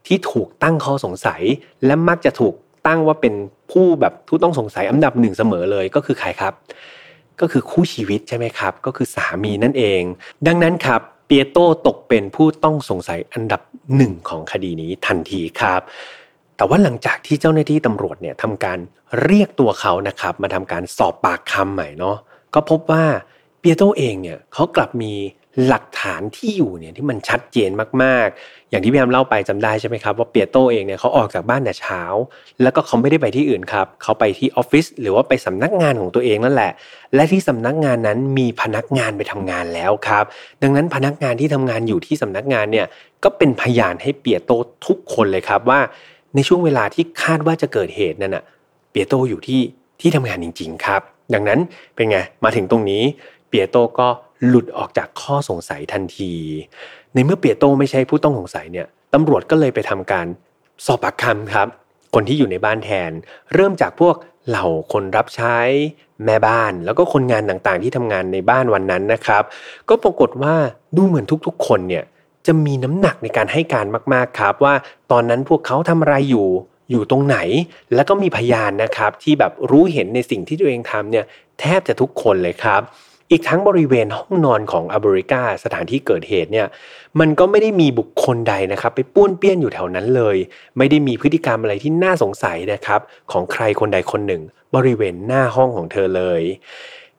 [0.07, 1.43] ที่ถูกตั้งข้อสงสัย
[1.87, 2.55] และมักจะถูก
[2.87, 3.35] ตั้งว่าเป็น
[3.71, 6.53] ผู้แบบผู้ต้องสงสัยอันดับหนึ่งเสมอเลยก็คือใครครับ
[7.41, 10.03] ก็คือคู่ชีวิตใช่ไหมครับ ก็คือสามีนั่นเอง
[10.47, 13.61] ดังนั้นครับเปียโตตกเป็นผู้ต้องสงสัยอันดับ
[13.97, 15.81] หนึ่งของคดีนี้ทันทีครับ
[16.57, 18.79] แต่ว่าหลังจากที่เจ้าหน้าที่ตำรวจเนี่ยทำการ
[19.23, 22.17] เรียกตัวเขานะครับ มาทำการสอบปากคำใหม่เนาะ
[22.55, 23.05] ก็พบว่า
[23.59, 25.13] เปียโตเองเนี่ยเขากลับมี
[25.67, 27.71] หลักฐานที่อยู่เนี่ยที่มันชัดเจน
[28.03, 32.03] มากๆ อย่างที่พี่แอมเล่าไปจำได้ใช่ไหมครับว่าเปียโตเองเนี่ยเขาออกจากบ้านแต่เช้า
[32.63, 36.73] แล้วก็เขาไม่ได้ไปที่อื่นครับเขาไปที่ออฟฟิศหรือว่าไปสำนักงานของตัวเองนั่นแหละ
[37.15, 40.25] และที่สำนักงานนั้นมีพนักงานไปทำงานแล้วครับ
[40.63, 42.87] ดังนั้นพนักงานที่ทำงานอยู่ที่สำนักงานเนี่ย
[43.25, 44.51] ก็เป็นพยานให้เปียโต
[44.87, 45.81] ทุกคนเลยครับว่า
[46.35, 48.45] ในช่วงเวลาที่คาดว่าจะเกิดเหตุนั่นน่ะ
[48.91, 49.61] เปียโตอยู่ที่
[50.01, 51.01] ที่ทำงานจริง ๆ ครับ
[51.35, 51.61] ดังนั้น
[51.95, 53.03] เป็นไงมาถึงตรงนี้
[53.49, 54.09] เปียโตก็
[54.49, 56.33] หลุดออกจากข้อสงสัยทันที
[57.15, 60.27] ในเมื่อเปียโตไม่ใช่ผู้ต้องสงสัยเนี่ยตำรวจก็เลยไปทำการ
[60.87, 61.69] สอบปากคำครับ
[62.15, 63.11] คนที่อยู่ในบ้านแทน
[63.55, 64.15] เริ่มจากพวก
[64.49, 65.57] เหล่าคนรับใช้
[66.25, 69.43] แม่บ้าน แล้วก็คนงานต่างๆ ที่ทำงานในบ้านวันนั้นนะครับ
[69.89, 70.55] ก็ปรากฏว่า
[70.97, 72.05] ดูเหมือนทุกๆ คนเนี่ย
[72.47, 74.75] จะมีน้ำหนักในการให้การมากๆครับ ว่า
[75.13, 76.49] ตอนนั้นพวกเขาทำอะไรอยู่
[76.91, 77.37] อยู่ตรงไหน
[77.95, 81.25] แล้วก็มีพยานนะครับที่แบบรู้เห็นในสิ่งที่ตัวเองทำเนี่ย
[81.61, 82.83] แทบจะทุกคนเลยครับ
[83.35, 86.67] อีกทั้งบริเวณห้องนอนของอเบริกาสถานที่เกิดเหตุเนี่ย
[87.21, 90.37] มันก็ไม่ได้มีบุคคลใดนะครับ ไปป้วนเปี้ยนอยู่แถวนั้นเลย
[90.79, 93.01] ไม่ได้มีพฤติกรรมอะไรที่น่าสงสัยนะครับ
[93.33, 94.43] ของใครคนใดคนหนึ่ง
[94.75, 96.43] บริเวณหน้าห้องของเธอเลย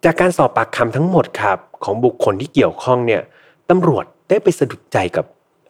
[0.03, 3.21] จากการสอบปากคำทั้งหมดครับของบุคคลที่เกี่ยวข้องเนี่ย
[3.69, 5.25] ตำรวจได้ไปสะดุดใจกับ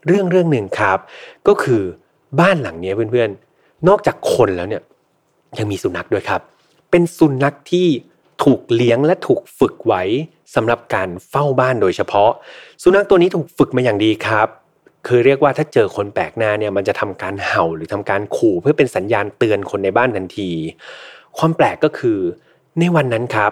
[0.07, 0.99] เรื่องเรื่องหนึ่งครับ
[1.47, 1.81] ก็คือ
[2.39, 4.81] บ้านหลังนี้เพื่อนๆ นอกจากคนแล้วเนี่ย
[5.57, 6.41] ยังมีสุนัขด้วยครับ
[6.91, 7.87] เป็นสุนัขที่
[8.43, 10.03] ถูกเลี้ยงและถูกฝึกไว้
[10.55, 12.31] สำหรับการเฝ้าบ้านโดยเฉพาะ
[12.83, 14.47] สุนัขตัวนี้ถูกฝึกมาอย่างดีครับ
[15.07, 20.51] คือเรียกว่าถ้าเจอคนแปลกหน้าเนี่ยมันจะทำการเห่าหรือทำการขู่เพื่อเป็นสัญญาณเตือนคนในบ้านทันที
[21.37, 22.19] ความแปลกก็คือ
[22.79, 23.51] ในวันนั้นครับ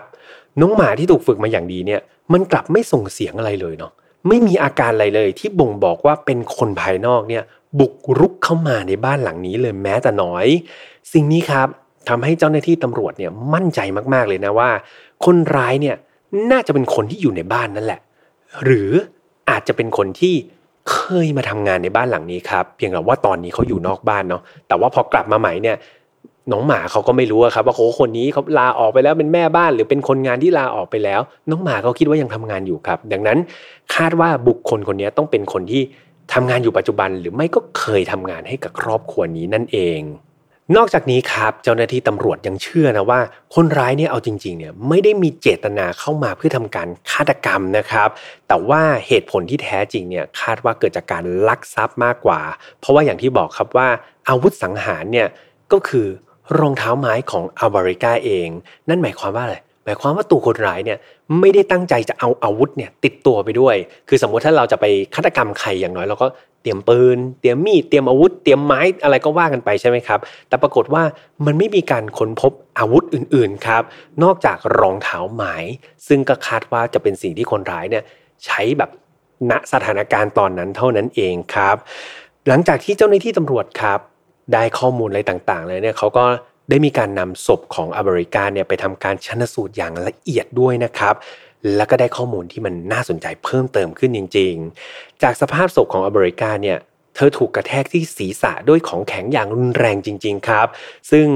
[0.61, 2.01] น้องหมาที่ถูกฝึกมาอย่างดีเนี่ย
[2.33, 3.91] มันกลับไม่ส่งเสียงอะไรเลยเนาะ
[4.27, 7.43] ไม่มีอาการอะไรเลยที่บ่งบอกว่าเป็นคนภายนอกเนี่ย
[7.79, 10.45] บุกรุกเข้ามาในบ้านหลังนี้เลยแม้แต่น้อย
[11.13, 11.67] สิ่งนี้ครับ
[12.09, 13.79] ทำให้เจ้าหน้าที่ตำรวจเนี่ยมั่นใจ
[14.13, 14.69] มากๆเลยนะว่า
[15.25, 15.95] คนร้ายเนี่ย
[16.51, 17.99] น่าจะเป็นคนที่อยู่ในบ้านนั่นแหละ
[18.63, 18.91] หรือ
[19.49, 20.35] อาจจะเป็นคนที่
[20.91, 25.77] เคยมาทำงานในบ้านหลังนี้ครับ เพียงแต่ว่าตอนนี้เขาอยู่นอกบ้านเนาะแต่ว่าพอกลับมาใหม่เนี่ย
[26.51, 33.37] น้องหมาเขาก็ไม่รู้ครับว่าโอ้คนนี้เขาลาออกไปแล้วเป็นแม่บ้าน หรือเป็นคนงานที่ลาออกไปแล้ว น้องหมาเขาคิดว่ายังทำงานอยู่ครับ ดังนั้น
[33.95, 35.81] คาดว่าบุคคลคนนี้ต้องเป็นคนที่
[36.33, 39.99] ทำงานอยู่ปัจจุบัน หรือไม่ก็เคยทำงานให้กับครอบครัวนี้นั่นเอง
[40.75, 43.19] นอกจากนี้ครับเจ้าหน้าที่ตำรวจยังเชื่อนะว่า
[43.55, 48.09] คนร้ายเนี่ยเอาจริงๆเนี่ยไม่ได้มีเจตนาเข้ามาเพื่อทำการฆาตกรรมนะครับ
[48.47, 52.41] แต่ว่าเหตุผลที่แท้จริงเนี่ยคาดว่าเกิดจากการลักทรัพย์มากกว่า
[52.79, 53.87] เพราะว่าอย่างที่บอกครับว่า
[54.29, 55.27] อาวุธสังหารเนี่ย
[55.71, 56.07] ก็คือ
[56.59, 58.47] รองเท้าไม้ของอัลบาริกาเอง
[58.89, 60.97] นั่นหมายความว่าอะไร หมายความว่าตัวคนร้ายเนี่ย
[61.39, 63.75] ไม่ได้ตั้งใจจะเอาอาวุธเนี่ยติดตัวไปด้วย
[64.09, 66.27] คือสมมติถ้าเราจะไปฆาตกรรมใครอย่างน้อยเราก็
[66.61, 71.03] เตรียมปืน เตรียมมีด เตรียมอาวุธ เตรียมไม้อะไรก็ว่ากันไปใช่ไหมครับ แต่ปรากฏว่า
[71.45, 73.83] มันไม่มีการค้นพบอาวุธอื่นๆครับ
[74.23, 75.55] นอกจากรองเท้าไม้
[76.07, 78.03] ซึ่งก็คาดว่าจะเป็นสิ่งที่คนร้ายเนี่ย
[78.45, 78.89] ใช้แบบ
[79.51, 81.75] ณสถานการณ์ตอนนั้นเท่านั้นเองครับ
[82.47, 83.99] หลังจากที่เจ้าหน้าที่ตำรวจครับ
[84.53, 86.25] ได้ข้อมูลอะไรต่างๆเลยเนี่ยเขาก็
[86.69, 91.15] ได้มีการนำศพของอเมริกาเนี่ยไปทำการชันสูตรอย่างละเอียดด้วยนะครับ
[91.75, 94.53] แล้วก็ได้ข้อมูลที่มันน่าสนใจเพิ่มเติมขึ้นจริง
[94.89, 96.77] ๆ จากสภาพศพของอเมริกาเนี่ย
[97.15, 100.67] เธอถูกกระแทกที่ศีรษะด้วยของแข็งอย่างรุนแรงจริง ๆ ครับ
[101.11, 101.27] ซึ่ง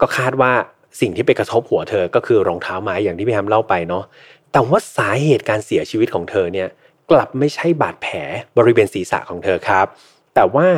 [0.00, 0.52] ก็คาดว่า
[1.00, 4.04] สิ่งที่ไปกระทบหัวเธอก็คือรองเท้าไม้อย่างที่พี่แฮมเล่าไปเนาะ
[4.52, 6.68] แต่ว่าสาเหตุการเสียชีวิตของเธอเนี่ย
[7.10, 8.16] กลับไม่ใช่บาดแผล
[8.58, 9.86] บริเวณศีรษะของเธอครับ
[10.34, 10.68] แต่ว่า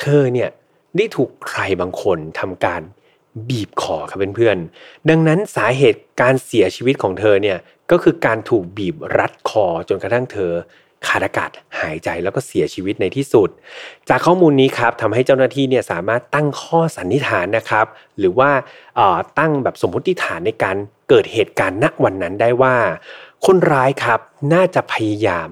[0.00, 0.48] เธอเนี่ย
[0.96, 2.82] ได้ถูกใครบางคนทำการ
[3.48, 7.58] บีบคอครับเพื่อนๆ ดังนั้นสาเหตุการเสียชีวิตของเธอเนี่ย
[7.90, 10.52] ก็คือการถูกบีบรัดคอจนกระทั่งเธอ
[11.06, 13.48] ขาดอากาศหายใจแล้วก็เสียชีวิตในที่สุด
[14.08, 17.86] จากข้อมูลนี้ครับทำให้เจ้าหน้าที่เนี่ยสามารถตั้งข้อสันนิษฐานนะครับ
[18.18, 18.50] หรือว่า
[19.38, 20.76] ตั้งแบบสมมติฐานในการ
[21.08, 22.76] เกิดเหตุการณ์ณวันนั้นได้ว่า
[23.46, 24.20] คนร้ายครับ
[24.52, 25.48] น่าจะพยายาม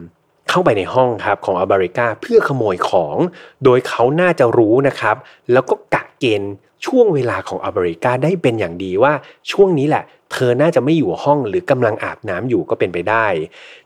[0.49, 3.17] เข้าไปในห้องครับของอเมริกาเพื่อขโมยของ
[3.65, 5.17] โดยเขาน่าจะรู้นะครับ
[5.53, 6.55] แล้วก็กะเกณฑ์
[6.87, 9.13] ช่วงเวลาของอเมริกาได้เป็นอย่างดีว่า
[9.53, 13.27] ช่วงนี้แหละ เธอน่าจะไม่อยู่ห้องหรือกำลังอาบน้ำอยู่ก็เป็นไปได้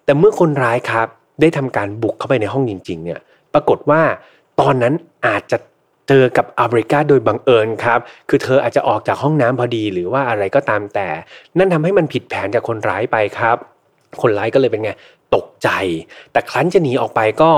[0.04, 1.08] แต่เมื่อคนร้ายครับ
[1.40, 3.20] ได้ทำการบุกเข้าไปในห้องจริง ๆ เนี่ย
[3.54, 4.02] ปรากฏว่า
[4.60, 4.94] ตอนนั้น
[5.26, 5.58] อาจจะ
[6.08, 11.08] เจอกับอาบริกาโดยบังเอิญครับ คือเธออาจจะออกจากห้องน้ำพอดีหรือว่าอะไรก็ตามแต่
[11.58, 13.56] นั่นทำให้มันผิดแผนจากคนร้ายไปครับ
[14.22, 14.90] คนร้ายก็เลยเป็นไง
[15.34, 15.68] ตกใจ
[16.32, 17.50] แต่ครั้นจะหนีออกไปก็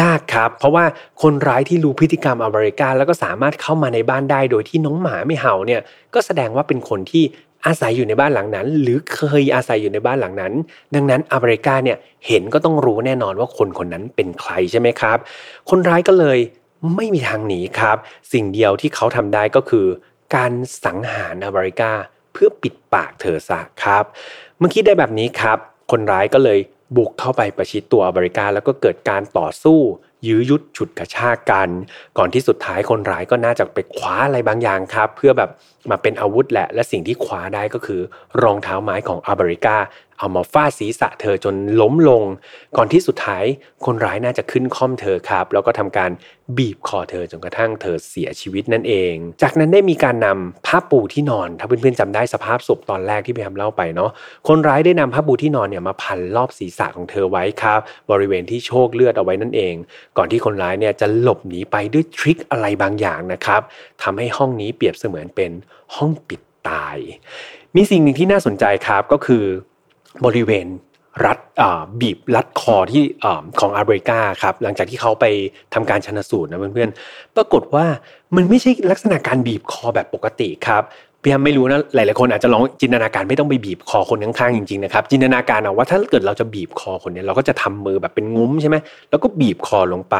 [0.00, 0.84] ยากครับ เพราะว่า
[1.22, 5.80] คนร้ายที่รู้พฤติกรรมอเมริกาแล้วก็สามารถเข้ามาในบ้านได้ โดยที่น้องหมาไม่เห่าเนี่ย
[6.14, 7.24] ก็แสดงว่าเป็นคนที่
[7.66, 10.52] อาศัยอยู่ในบ้านหลังนั้น หรือเคยอาศัยอยู่ในบ้านหลังนั้น
[10.94, 11.96] ดังนั้นอเมริกาเนี่ย
[12.26, 15.18] เห็นก็ต้องรู้แน่นอนว่าคนคนนั้นเป็นใครใช่ไหมครับ
[15.70, 16.38] คนร้ายก็เลย
[16.96, 17.96] ไม่มีทางหนีครับ
[18.32, 19.86] สิ่งเดียวที่เขาทำได้ก็คือ
[20.34, 20.52] การ
[20.84, 21.90] สังหารอเมริกา
[22.32, 24.04] เพื่อปิดปากเธอซะครับ
[24.58, 25.58] เมื่อคิดได้แบบนี้ครับ
[25.90, 26.58] คนร้ายก็เลย
[26.96, 29.80] บุกเข้าไปประชิดตัวอเมริกา แล้วก็เกิดการต่อสู้
[30.26, 31.68] ยื้อยุดฉุดกระชากกัน
[32.18, 35.50] ก่อนที่สุดท้ายคนร้ายก็น่าจะไปคว้าอะไรบางอย่างครับ เพื่อแบบ
[35.90, 38.00] มาเป็นอาวุธแหละ และสิ่งที่คว้าได้ก็คือ
[38.42, 39.76] รองเท้าไม้ของอเมริกา
[40.18, 42.22] เอามาฟาดศีรษะเธอจนล้มลง
[42.76, 43.44] ก่อนที่สุดท้าย
[43.84, 46.10] คนร้ายน่าจะขึ้นค่อมเธอครับ แล้วก็ทำการ
[46.56, 54.10] บีบคอเธอจนกระทั่งเธอเสียชีวิตนั่นเอง จากนั้นได้มีการนำผ้าปูที่นอน ถ้าเพื่อนๆจำได้สภาพศพตอนแรกที่พี่ทำเล่าไปเนาะ
[54.48, 59.74] คนร้ายได้นำผ้าปูที่นอนเนี่ยมาพันรอบศีรษะของเธอไว้ครับ บริเวณที่โชคเลือดเอาไว้นั่นเอง
[60.16, 63.62] ก่อนที่คนร้ายเนี่ยจะหลบหนีไปด้วยทริคอะไรบางอย่างนะครับ
[64.02, 65.50] ทำให้ห้องนี้เปรียบเสมือนเป็น
[65.96, 66.98] ห้องปิดตาย
[67.76, 69.44] มีสิ่งหนึ่งที่น่าสนใจครับก็คือ
[70.24, 70.66] บริเวณ
[71.24, 71.38] รัด
[72.00, 73.04] บีบรัดคอที่
[73.60, 75.24] ของอาร์เบริกาครับหลังจากที่เขาไป
[75.74, 77.86] ทำการชนสูตรนะเพื่อนๆปรากฏว่า
[78.36, 80.82] มันไม่ใช่ลักษณะการบีบคอแบบปกติครับ
[81.26, 88.76] พี่ยไม่รู้นะหลายๆคนอาจจะลองจินตนาการไม่ต้องไปบีบคอคนข้างๆจริงๆนะครับจินตนาการเอาว่าถ้าเกิดเราจะบีบคอคนนี้เราก็จะทำมือแบบเป็นงุ้มใช่ไหม
[89.10, 90.16] แล้วก็บีบคอลงไป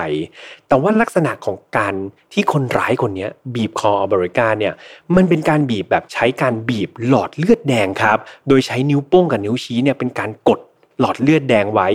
[0.69, 1.95] แต่ว่าลักษณะของการ
[2.33, 4.73] ที่คนร้ายคนนี้บีบคออเบริกาเนี่ย
[5.16, 10.61] มันเป็นการบีบแบบใช้การบีบหลอดเลือดแดงครับ โดยใช้นิ้วโป้งกับนิ้วชี้เนี่ยเป็นการกด
[11.01, 11.88] หลอดเลือดแดงไว้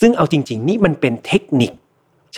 [0.00, 1.72] ซึ่งเอาจริง ๆ นี่มันเป็นเทคนิค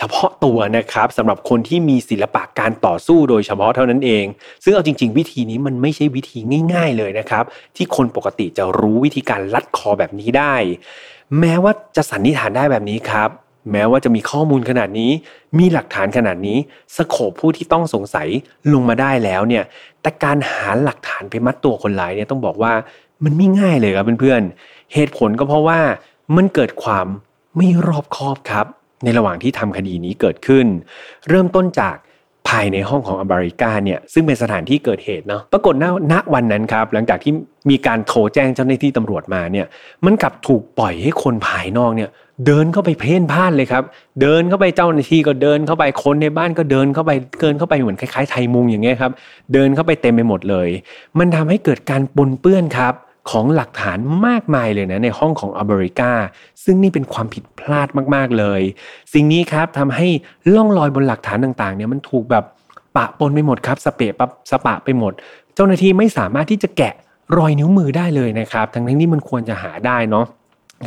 [0.01, 4.25] เฉพาะตัวนะครับสำหรับคนที่มีศิลปะการต่อสู้โดยเฉพาะเท่านั้นเอง
[4.63, 6.39] ซึ่งเอาจริง ๆ วิธีนี้มันไม่ใช่วิธี
[6.73, 7.43] ง่าย ๆ เลยนะครับ
[7.75, 10.55] ที่คนปกติจะรู้วิธีการลัดคอแบบนี้ได้
[11.39, 13.29] แม้ว่าจะสันนิษฐานได้แบบนี้ครับ
[13.71, 15.11] แม้ว่าจะมีข้อมูลขนาดนี้
[15.57, 16.57] มีหลักฐานขนาดนี้
[16.95, 18.27] สโคบผู้ที่ต้องสงสัย
[18.73, 19.63] ลงมาได้แล้วเนี่ย
[20.01, 22.73] แต่การหาหลักฐานไปมัดตัวคนร้ายเนี่ยต้องบอกว่า
[23.23, 25.79] มันไม่ง่ายเลยครับเพื่อนๆ เหตุผลก็เพราะว่า
[26.35, 27.07] มันเกิดความ
[27.57, 28.65] ไม่รอบคอบครับ
[29.03, 30.65] ในระหว่างที่ทำคดีนี้เกิดขึ้น
[31.29, 31.95] เริ่มต้นจาก
[32.49, 35.73] ภายในห้องของอเมริกาเนี่ยซึ่งเป็นสถานที่เกิดเหตุเนาะปรากฏ
[36.11, 37.33] ณวันนั้นครับ หลังจากที่
[37.69, 39.65] มีการโทรแจ้งเจ้าหน้าที่ตำรวจมาเนี่ย
[40.05, 42.09] มันกลับถูกปล่อยให้คนภายนอกเนี่ย
[42.45, 43.83] เดินเข้าไปเพ่นพ่านเลยครับ
[44.21, 49.11] เดินเข้าไปเจ้าหน้าที่ก็เดินเข้าไปคนในบ้านก็เดินเข้าไปเกินเข้าไปเหมือนคล้ายๆไทยมุงอย่างเงี้ยครับ
[49.53, 50.69] เดินเข้าไปเต็มไปหมดเลย
[51.19, 52.93] มันทำให้เกิดการปนเปื้อนครับ
[53.29, 56.11] ของหลักฐานมากมายเลยนะในห้องของอเมริกา
[56.63, 58.61] ซึ่งนี่เป็นความผิดพลาดมาก ๆ เลย
[59.13, 60.07] สิ่งนี้ครับทำให้
[60.55, 62.45] ล่องลอยบนหลักฐานต่างๆเนี่ยมันถูกแบบ
[62.97, 65.13] ปะปนไปหมดครับสเปะปะสปะไปหมด
[65.55, 66.93] เจ้าหน้าที่ไม่สามารถที่จะแกะ
[67.37, 70.25] รอยนิ้วมือได้เลยนะครับ ทั้งทั้งที่มันควรจะหาได้เนาะ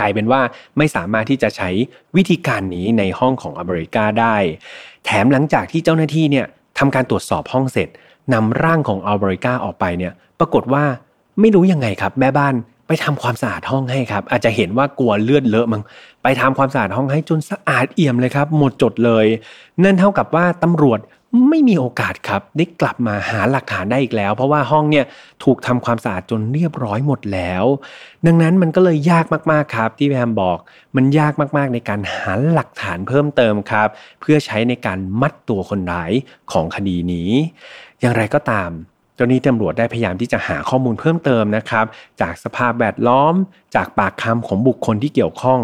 [0.00, 0.40] กลายเป็นว่า
[0.78, 1.70] ไม่สามารถที่จะใช้
[2.16, 4.36] วิธีการนี้ในห้องของอเมริกาได้
[5.04, 6.46] แถมหลังจากที่เจ้าหน้าที่เนี่ย
[6.78, 7.88] ทำการตรวจสอบห้องเสร็จ
[8.34, 10.84] นำร่างของอเมริกาออกไปเนี่ย ปรากฏว่า
[11.40, 12.54] ไม่รู้ยังไงครับ แม่บ้าน
[12.86, 15.82] ไปทำความสะอาดห้องให้ครับ อาจจะเห็นว่ากลัวเลือดเลอะมั้ง
[16.22, 19.26] ไปทำความสะอาดห้องให้จนสะอาดเอี่ยมเลยครับ หมดจดเลย
[19.82, 21.00] นั่นเท่ากับว่าตำรวจ
[21.48, 25.04] ไม่มีโอกาสครับได้กลับมาหาหลักฐานได้อีกแล้ว เพราะว่าห้องเนี่ย
[25.44, 27.64] ถูกทำความสะอาดจนเรียบร้อยหมดแล้ว
[28.26, 30.58] ดังนั้นมันก็เลยยากมากๆครับ ที่แพมบอก
[30.96, 33.88] มันยากมากๆในการหาหลักฐานเพิ่มเติมครับ
[34.20, 36.12] เพื่อใช้ในการมัดตัวคนร้าย
[36.52, 37.30] ของคดีนี้
[38.00, 38.70] อย่างไรก็ตาม
[39.16, 41.86] เจ้าหน้าที่ตำรวจได้พยายามที่จะหาข้อมูลเพิ่มเติมนะครับ
[42.20, 43.34] จากสภาพแวดล้อม
[43.74, 45.60] จากปากคำของบุคคลที่เกี่ยวข้อง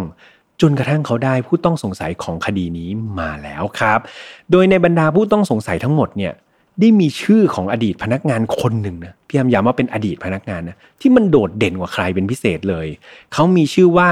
[0.60, 4.00] จนกระทั่งเขาได้ผู้ต้องสงสัยของคดีนี้มาแล้วครับ
[4.50, 6.32] โดยในบรรดาผู้ต้องสงสัยทั้งหมดเนี่ย
[6.80, 12.86] ได้มีชื่อของอดีตพนักงานคนหนึ่งนะพี่ยามย้ำว่าเป็นอดีตพนักงานนะที่มันโดดเด่นกว่าใครเป็นพิเศษเลย
[13.32, 14.10] เขามีชื่อว่า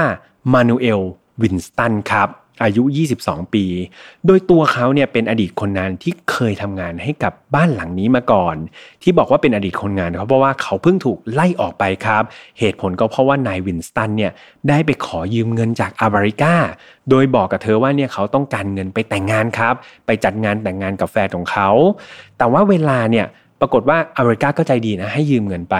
[0.53, 1.01] มานูเอล
[1.41, 2.29] วินสตันครับ
[2.63, 2.83] อายุ
[3.17, 3.65] 22 ปี
[4.25, 8.55] โดยตัวเขาเนี่ยเป็นอดีตคนงานที่เคยทำงานให้กับบ้านหลังนี้มาก่อน
[9.03, 12.23] ที่บอกว่าเป็นอดีตคนงานเขาเพราะว่าเขาเพิ่งถูกไล่ออกไปครับ
[12.59, 14.31] เหตุผลก็เพราะว่านายวินสตันเนี่ย
[14.69, 16.55] ได้ไปขอยืมเงินจากอาบริกา
[17.09, 19.73] โดยบอกกับเธอว่าเนี่ยเขาต้องการเงินไปแต่งงานครับ
[20.05, 21.69] ไปจัดงานแต่งงานกับแฟนของเขา
[22.37, 23.25] แต่ว่าเวลาเนี่ย
[23.61, 25.75] ปรากฏว่าอาบริกาก็ใจดีนะให้ยืมเงินไป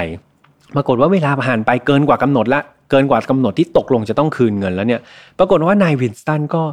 [0.75, 5.01] ปรากฏว่าเวลาผ่านไปเกินกว่ากำหนดละ เกินกว่ากำหนดที่ตกลงจะต้องคืนเงินแล้วเนี่ย
[5.39, 6.63] ปรากฏว่านายวินสตันก็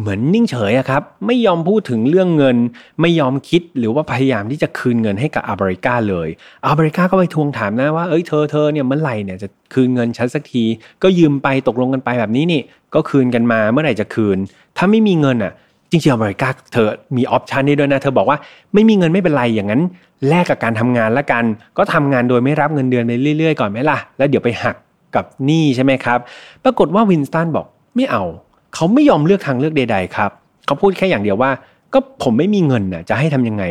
[0.00, 2.56] เหมือนนิ่งเฉยอะครับ ไม่ยอมพูดถึงเรื่องเงิน
[3.00, 6.28] ไม่ยอมคิดหรือว่าพยายามที่จะคืนเงินให้กับอาบริกาเลย
[6.66, 10.64] อาบริกาก็ไปทวงถามนะว่าเอ้ยเธอเธอเนี่ยเมื่อไหร่เนี่ยจะคืนเงินฉันสักที
[11.02, 12.60] ก็ยืมไปตกลงกันไปแบบนี้นี่
[12.94, 14.38] ก็คืนกันมาเมื่อไหร่จะคืน
[14.76, 15.52] ถ้าไม่มีเงินอะ
[15.90, 18.38] จริงๆอเมริกาเธอมีออปชันนี้ด้วยนะ เธอบอกว่า
[18.74, 19.82] ไม่มีเงินไม่เป็นไรอย่างนั้น
[20.28, 21.44] แลกกับการทำงานละกัน
[21.78, 24.76] ก็ทำงานโดยไม่รับเงินเดือนไปเรื่อยๆก่อนไหมล่ะ แล้วเดี๋ยวไปหัก
[25.16, 26.18] กับหนี้ใช่ไหมครับ
[26.64, 28.24] ปรากฏว่าวินสตันบอกไม่เอา
[28.74, 30.30] เขาไม่ยอมเลือกทางเลือกใด ๆ ครับ
[30.66, 31.50] เขาพูดแค่อย่างเดียวว่า
[31.92, 33.64] ก็ผมไม่มีเงินน่ะจะให้ทำยังไง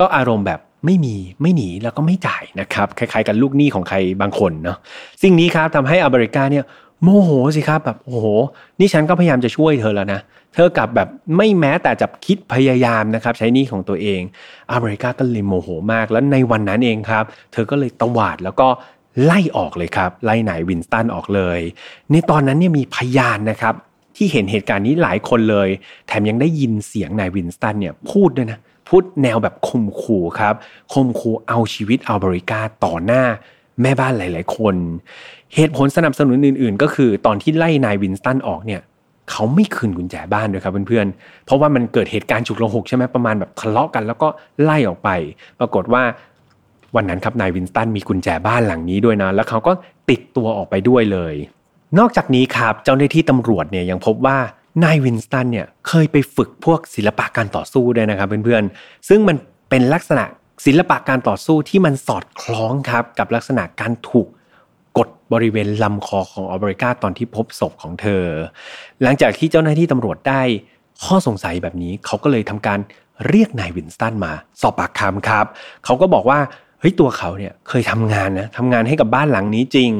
[0.00, 4.78] ก็อารมณ์แบบไม่มีไม่หนีแล้วก็ไม่จ่ายนะครับ คล้ายๆ กันลูกหนี้ของใครบางคนเนาะ
[5.22, 6.64] สิ่งนี้ครับทำให้อเมริกาเนี่ย
[7.02, 8.26] โมโหสิครับแบบโอ้โห
[8.78, 10.20] นี่ฉันก็พยายามจะช่วยเธอแล้วนะ
[10.54, 14.20] เธอกลับแบบไม่แม้แต่จะคิดพยายามนะครับ ใช้นี่ของตัวเอง
[14.72, 18.68] อเมริกาก็เลยโมโหมากแล้วในวันนั้นเองครับ เธอก็เลยตวาดแล้วก็
[19.24, 21.60] ไล่ออกเลยครับ ไล่นายวินสตันออกเลย
[22.10, 23.74] ในตอนนั้นเนี่ยมีพยานนะครับ
[24.16, 25.68] ที่เห็นเหตุการณ์นี้หลายคนเลย
[26.06, 30.54] แถมยังได้ยินเสียงนายวินสตันเนี่ยพูดด้วยนะพูดแนวแบบข่มขู่ครับ
[30.92, 33.22] ข่มขู่เอาชีวิตอัลบริกาต่อหน้า
[33.82, 34.74] แม่บ้านหลาย ๆ คน
[35.54, 38.80] เหตุผลสนับสนุนอื่น ๆ ก็คือตอนที่ไล่นายวินสตันออกเนี่ย
[39.30, 44.28] เขาไม่คืนกุญแจบ้านด้วยครับเพื่อนๆ เพราะว่ามันเกิดเหตุการณ์ฉุกละหุกใช่ไหมประมาณแบบทะเลาะกัน แล้วก็
[44.62, 45.10] ไล่ออกไป
[45.60, 46.02] ปรากฏว่า
[46.96, 49.72] วันนั้นครับนายวินสตันมีกุญแจบ้านหลังนี้ด้วยนะ แล้วเขาก็
[50.10, 51.34] ติดตัวออกไปด้วยเลย
[51.98, 54.38] นอกจากนี้ครับเจ้าหน้าที่ตำรวจเนี่ยยังพบว่า
[54.84, 59.36] นายวินสตันเนี่ยเคยไปฝึกพวกศิลปะการต่อสู้ด้วยนะครับเพื่อนๆ ซึ่งมัน
[59.70, 60.24] เป็นลักษณะ
[60.66, 64.28] ศิลปะการต่อสู้ที่มันสอดคล้องครับกับลักษณะการถูก
[64.98, 68.24] กดบริเวณลำคอของออเบริกาตอนที่พบศพของเธอ
[69.02, 70.42] หลังจากที่เจ้าหน้าที่ตำรวจได้
[71.04, 72.78] ข้อสงสัยแบบนี้เขาก็เลยทำการ
[73.28, 75.46] เรียกนายวินสตันมา สอบปากคำครับ
[75.84, 76.38] เขาก็บอกว่า
[76.80, 79.90] เฮ้ยตัวเขาเนี่ยเคยทำงานนะทำงานให้กับบ้านหลังนี้จริง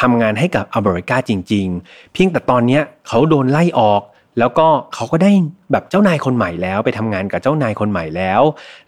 [0.00, 4.02] ทำงานให้กับอเมริกาจริง ๆ เพียงแต่ตอนเนี้ยเขาโดนไล่ออก
[4.38, 5.32] แล้วก็เขาก็ได้
[5.72, 8.42] แบบเจ้านายคนใหม่แล้ว ไปทำงานกับเจ้านายคนใหม่แล้ว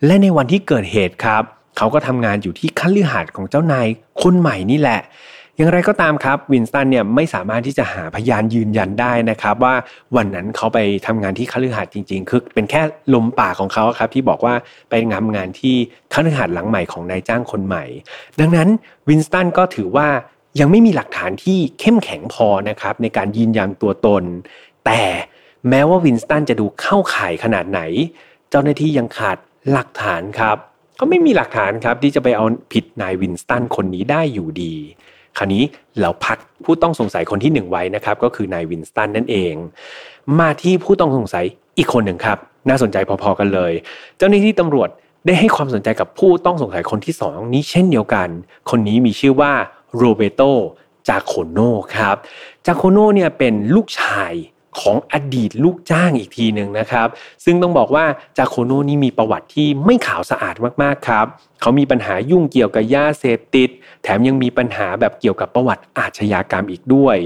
[0.07, 1.43] และในวันที่เกิดเหตุครับ
[1.77, 3.87] เขาก็ทำงานอยู่ที่คันลือหาดของเจ้านาย
[4.23, 5.01] คนใหม่นี่แหละ
[5.61, 9.75] อย่างไรก็ตามครับวินสตันเนี่ยไม่สามารถที่จะหาพยานยืนยันได้นะครับ ว่า
[10.17, 12.83] วันนั้นเขาไปทำงานที่คฤหาสน์จริง ๆ คือเป็นแค่
[13.15, 14.55] ลมปากของเขาครับที่บอกว่า
[14.91, 15.75] ไปงานงานที่
[16.13, 17.85] คฤหาสน์หลังใหม่ของนายจ้างคนใหม่
[18.41, 18.69] ดังนั้น
[19.09, 20.09] วินสตันก็ถือว่า
[20.61, 24.25] ยังไม่มีหลักฐานที่เข้มแข็งพอนะครับในการยืนยันตัวตน
[24.87, 25.03] แต่
[25.69, 27.81] แม้ว่าวินสตันจะดูเข้าข่ายขนาดไหน
[28.51, 29.39] เจ้าหน้าที่ยังขาด
[29.71, 30.57] หลักฐานครับ
[31.01, 34.77] ก็ไม่มีหลักฐานครับที่จะไปเอาผิดนายวินสตันคนนี้ได้อยู่ดี
[35.39, 35.63] คราวนี้
[36.01, 39.55] เราพักผู้ต้องสงสัยคนที่หนึ่งไว้นะครับก็คือนายวินสตันนั่นเอง
[40.41, 41.45] มาที่ผู้ต้องสงสัย
[41.79, 42.39] อีกคนหนึ่งครับ
[42.69, 43.73] น่าสนใจพอๆกันเลย
[44.17, 44.89] เจ้าหน้าที่ตำรวจ
[45.27, 48.29] ได้ให้ความสนใจกับผู้ต้องสงสัยคนที่สองนี้เช่นเดียวกัน
[48.71, 49.53] คนนี้มีชื่อว่า
[49.97, 50.43] โรเบโต
[51.09, 51.59] จาโคโน
[51.97, 52.17] ครับ
[52.67, 54.33] จาโคโนเนี่ยเป็นลูกชาย
[54.81, 57.09] ของอดีตลูกจ้างอีกทีหนึ่งนะครับ
[57.45, 58.05] ซึ่งต้องบอกว่า
[58.39, 61.27] จาโคโนนี่มีประวัติที่ไม่ขาวสะอาดมากๆครับ
[61.61, 63.69] เขามีปัญหายุ่งเกี่ยวกับยาเสพติด
[64.03, 67.17] แถมยังมีปัญหาแบบเกี่ยวกับประวัติอาชญากรรมอีกด้วย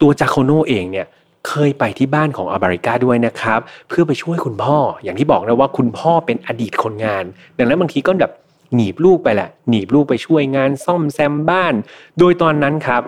[0.00, 1.06] ตัวจาโคโนเองเนี่ย
[1.48, 7.24] เคยไปที่บ้านของอาบาริกาด้วยนะครับ เพื่อไปช่วยคุณพ่อ อย่างที่บอกนะว่าคุณพ่อเป็นอดีตคนงาน
[7.58, 8.32] ดังนั้นบางทีก็แบบ
[8.74, 11.74] หนีบลูกไปแหละหนีบลูกไปช่วยงานซ่อมแซมบ้าน
[12.18, 13.02] โดยตอนนั้นครับ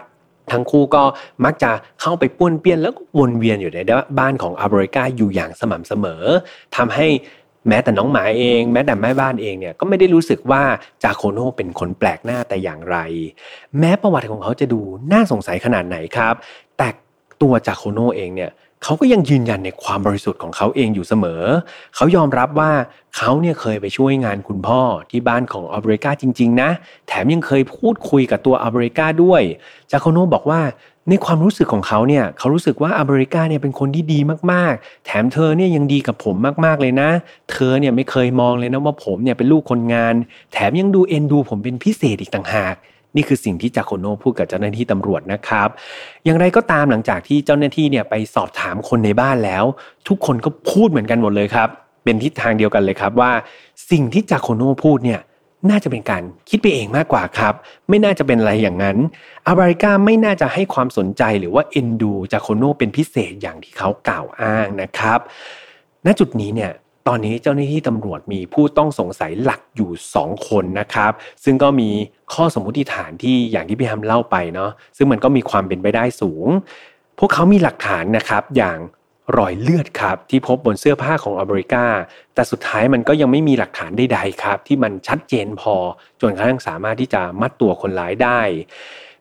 [0.53, 1.03] ทั้งคู่ก็
[1.44, 3.79] มักจะเข้าไปป้วนเปี้ยนแล้วก็วนเวียนอยู่ใน
[4.18, 6.22] บ้านของอาบริกาอยู่อย่างสม่ำเสมอ
[6.76, 7.07] ทำให้
[7.68, 10.62] แม้แต่น้องหมาเอง แม้แต่แม่บ้านเองเนี่ยก็ไม่ได้รู้สึกว่า
[11.03, 12.96] จาโคโนเป็นคนแปลกหน้าแต่อย่างไร
[13.79, 14.81] แม้ประวัติของเขาจะดู
[15.12, 16.35] น่าสงสัยขนาดไหนครับ
[16.79, 16.88] แต่
[17.42, 18.50] ตัวจาโคโนเองเนี่ย
[18.84, 21.42] เขาก็ยังยืนยันในความบริสุทธิ์ของเขาเองอยู่เสมอ
[21.96, 22.72] เขายอมรับว่า
[23.16, 26.70] เขาเนี่ยเคยไปช่วยงานคุณพ่อที่บ้านของอับริกาจริง ๆ นะ
[27.08, 29.42] แถมยังเคยพูดคุยกับตัวอับริกาด้วย
[29.90, 30.60] จาโคโนบอกว่า
[31.08, 34.18] ในความรู้สึกของเขาเนี่ยเขารู้สึกว่าอับริกาเนี่ยเป็นคนที่ดี
[34.52, 37.10] มากๆ แถมเธอเนี่ยยังดีกับผมมากๆเลยนะ
[37.50, 40.14] เธอเนี่ยไม่เคยมองเลยนะว่าผมเนี่ยเป็นลูกคนงาน
[40.52, 42.74] แถมยังดูเอ็นดูผมเป็นพิเศษอีกต่างหาก
[43.16, 45.68] นี่คือสิ่งที่จาโคโนพูดกับเจ้าหน้าที่ตำรวจนะครับ
[46.25, 49.64] อย่างไรก็ตามหลังจากที่เจ้าหน้าที่เนี่ยไปสอบถามคนในบ้านแล้ว
[50.09, 51.68] ทุกคนก็พูดเหมือนกันหมดเลยครับ
[52.05, 53.33] เป็นทิศทางเดียวกันเลยครับว่า
[53.90, 55.20] สิ่งที่จาโคโนพูดเนี่ย
[55.70, 57.55] น่าจะเป็นการคิดไปเองมากกว่าครับ
[57.88, 58.96] ไม่น่าจะเป็นอะไรอย่างนั้น
[59.46, 65.18] อาบาริกาไม่น่าจะให้ความสนใจหรือว่าเอ็นดูจาโคโนเป็นพิเศษอย่างที่เขากล่าวอ้างนะครับ
[66.07, 66.73] ณจุดนี้เนี่ย
[67.09, 71.12] ตอนนี้เจ้าหน้าที่ตำรวจมีผู้ต้องสงสัยหลักอยู่ 2 คนนะครับ
[71.44, 71.90] ซึ่งก็มี
[72.34, 76.46] ข้อสมมติฐานที่อย่างที่พี่ฮัมเล่าไปเนาะซึ่งมันก็มีความเป็นไปได้สูง
[77.18, 78.78] พวกเขามีหลักฐานนะครับอย่าง
[79.38, 81.84] รอยเลือดครับที่พบบนเสื้อผ้าของอเมริกา
[82.34, 85.74] แต่สุดท้ายมันก็ยังไม่มีหลักฐานใดๆครับ ที่มันชัดเจนพอ
[86.20, 88.40] จนกระทั่งสามารถที่จะมัดตัวคนร้ายได้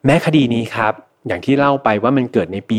[0.05, 0.93] แม้คดีนี้ครับ
[1.27, 2.77] อย่างที่เล่าไปว่ามันเกิดในปี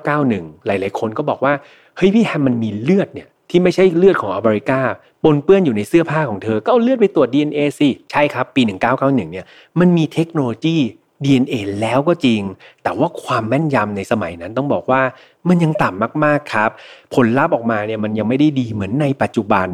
[0.00, 1.54] 1991 หลายๆคนก็บอกว่า
[1.96, 4.80] เฮ้ยพี่แฮมมันมีเลือดเนี่ยที่ไม่ใช่เลือดของอเมริกา
[5.26, 8.62] ปนเปื้อนอยู่ในเสื้อผ้าของเธอ ก็เอาเลือดไปตรวจ DNA สิใช่ครับ ปี
[8.96, 9.46] 1991 เนี่ย
[9.80, 10.76] มันมีเทคโนโลยี
[11.24, 12.40] DNA แล้วก็จริง
[12.82, 15.02] แต่ว่าความแม่นยำในสมัยนั้นต้องบอกว่า
[15.48, 16.70] มันยังต่ำมากๆครับ
[17.14, 19.68] ผลลัพธ์ออกมาเนี่ยมันยังไม่ได้ดีเหมือนในปัจจุบัน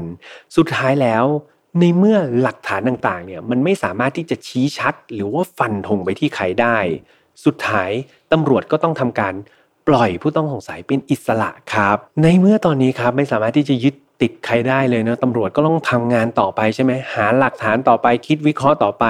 [0.57, 1.25] สุดท้ายแล้ว
[1.81, 6.79] ในเมื่อหลักฐานต่างๆ เนี่ยมันไม่สามารถที่จะชี้ชัด หรือว่าฟันธงไปที่ใครได้
[7.45, 7.91] สุดท้าย
[8.33, 9.35] ตำรวจก็ต้องทำการ
[9.89, 19.07] ปล่อยผู้ต้องสงสัยเป็นอิสระครับ ในเมื่อตอนนี้ครับไม่สามารถที่จะยึด ติดใครได้เลยนะตำรวจก็ต้องทำงานต่อไปใช่ไหมหาหลักฐานต่อไปคิดวิเคราะห์ต่อไป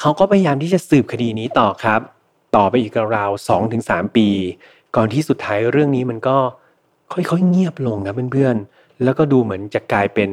[0.00, 2.00] เขาก็พยายามที่จะสืบคดีนี้ต่อครับ
[2.56, 4.28] ต่อไปอีกราวสองถึงสามปี
[4.96, 6.36] ก่อนที่สุดท้ายเรื่องนี้มันก็
[7.12, 10.30] ค่อยๆเงียบลงนะเพื่อนๆ แล้วก็ดูเหมือนจะกลายเป็น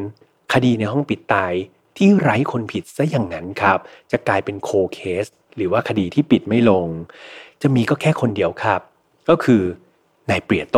[0.53, 1.53] คดีในห้องปิดตาย
[1.97, 3.79] ที่ไร้คนผิดซะอย่างนั้นครับ
[4.11, 5.25] จะกลายเป็นโคเคส
[5.55, 6.85] หรือว่าคดีที่ปิดไม่ลง
[7.61, 8.81] จะมีก็แค่คนเดียวครับ
[9.29, 9.61] ก็คือ
[10.29, 10.77] นายเปียโต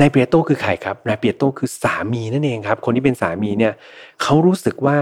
[0.00, 3.72] นายเปียโตคือใครครับนายเปียโตคือสามีนั่นเองครับ คนที่เป็นสามีเนี่ย
[4.22, 4.98] เขารู้สึกว่า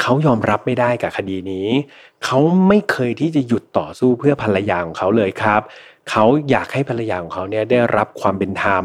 [0.00, 1.68] เขายอมรับไม่ได้กับคดีนี้
[2.24, 5.60] เขาไม่เคยที่จะหยุดต่อสู้เพื่อภรรยาของเขาเลยครับ
[6.10, 8.84] เขาอยากให้ภรรยาของเขาเนี่ยได้รับความเป็นธรรม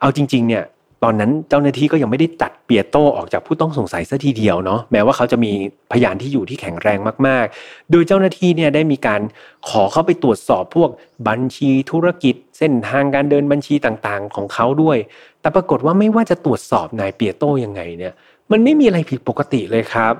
[0.00, 0.64] เอาจริง ๆ เนี่ย
[1.04, 5.52] ตอนนั้นเจ้าหน้าที่ก็ยังไม่ได้ตัดเปียโตออกจากผู้ต้องสงสัยซะทีเดียวเนาะแม้ว่าเขาจะมี
[5.92, 9.20] พยานที่อยู่ที่แข็งแรงมาก ๆ โดยเจ้าหน้าที่เนี่ยได้มีการ
[9.68, 10.90] ขอเข้าไปตรวจสอบพวก
[11.28, 14.98] บัญชีธุรกิจ เส้นทางการเดินบัญชีต่างๆ ของเขาด้วย
[15.40, 18.12] แต่ปรากฏว่าไม่ว่าจะตรวจสอบนายเปียโตยังไงเนี่ย
[18.52, 20.14] มันไม่มีอะไรผิดปกติเลยครับ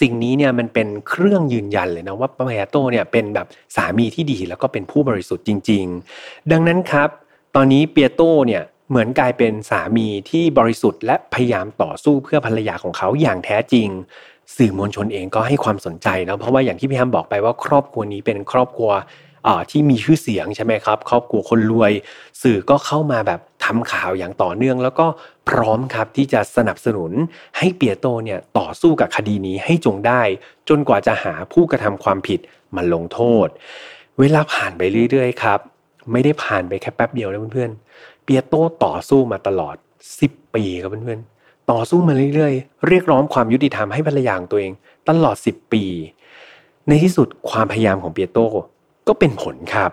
[0.00, 3.46] สิ่งนี้เนี่ยมันเป็นเครื่องยืนยันเลยนะว่าเปียโตเนี่ยเป็นแบบ
[3.76, 5.84] สามีที่ดีแล้วก็เป็นผู้บริสุทธิ์จริง
[6.18, 7.08] ๆ ดังนั้นครับ
[7.56, 13.88] ตอนนี้เปียโตเนี่ย เหมือนกลายเป็นสามีที่บริสุทธิ์และพยายามต่อสู้เพื่อภรรยาของเขาอย่างแท้จริง
[14.56, 18.90] สื่อมวลชนเองก็ให้ความสนใจนะเพราะว่าอย่างที่พี่ฮัมบอกไปว่าครอบครัวนี้เป็นครอบครัว
[19.70, 21.92] ที่มีชื่อเสียงใช่ไหมครับ ครอบครัวคนรวย
[22.42, 25.06] สื่อก็เข้ามาแบบทำข่าวอย่างต่อเนื่อง แล้วก็
[25.48, 27.12] พร้อมครับที่จะสนับสนุน
[27.58, 30.22] ให้เปียโตเนี่ยต่อสู้กับคดีนี้ให้จงได้
[30.68, 32.40] จนกว่าจะหาผู้กระทำความผิด
[32.76, 33.48] มาลงโทษ
[34.20, 35.60] เวลาผ่านไปเรื่อยๆครับ
[36.12, 37.70] ไม่ได้ผ่านไปแค่แป๊บเดียวนะเพื่อน
[38.24, 39.76] เปียโตต่อสู้มาตลอด
[40.16, 44.72] 10 ปีครับเพื่อนๆต่อสู้มาเรื่อยๆ เรียกร้องความยุติธรรมให้ภรรยาของตัวเอง
[45.08, 45.84] ตลอด 10 ปี
[46.88, 48.38] ในที่สุดความพยายามของเปียโต
[49.08, 49.90] ก็เป็นผลครับ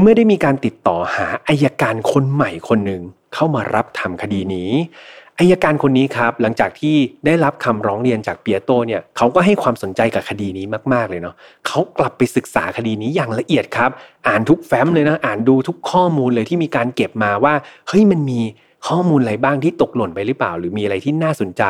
[0.00, 3.02] เมื่อได้มีการติดต่อหาอายการคนใหม่คนหนึ่ง
[3.34, 4.70] เข้ามารับทำคดีนี้
[5.42, 11.34] อายการคนนี้ครับหลังจากที่ได้รับคำร้องเรียนจากเปียโตเนี่ยเขาก็ให้ความสนใจกับคดีนี้มากๆเลยเนาะ
[11.66, 13.90] เขากลับไปศึกษาคดีนี้อย่างละเอียดครับ
[14.28, 17.54] อ่านทุกแฟ้มเลยนะอ่านดูทุกข้อมูลเลยที่มีการเก็บมาว่า
[17.88, 18.40] เฮ้ยมันมี
[18.88, 21.62] ข้อมูลอะไรบ้างที่ตกหล่นไปหรือเปล่า หรือมีอะไรที่น่าสนใจ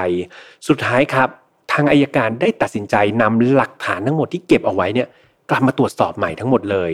[0.69, 1.29] สุดท้ายครับ
[1.73, 5.09] ทางอายการได้ตัดสินใจนำหลักฐานทั้งหมดที่เก็บเอาไว้เนี่ย
[5.51, 6.93] กลับมาตรวจสอบใหม่ทั้งหมดเลย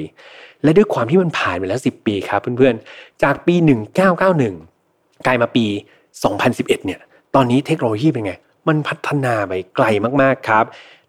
[0.62, 3.54] และด้วยความที่มันผ่านไปแล้ว 10 ปีครับเพื่อนๆจากปี
[4.60, 5.66] 1991 กลายมาปี
[6.26, 7.00] 2011 เนี่ย
[7.34, 8.32] ตอนนี้เทคโนโลยีเป็นไง
[8.68, 9.86] มันพัฒนาไปไกล
[10.22, 10.64] มากๆครับ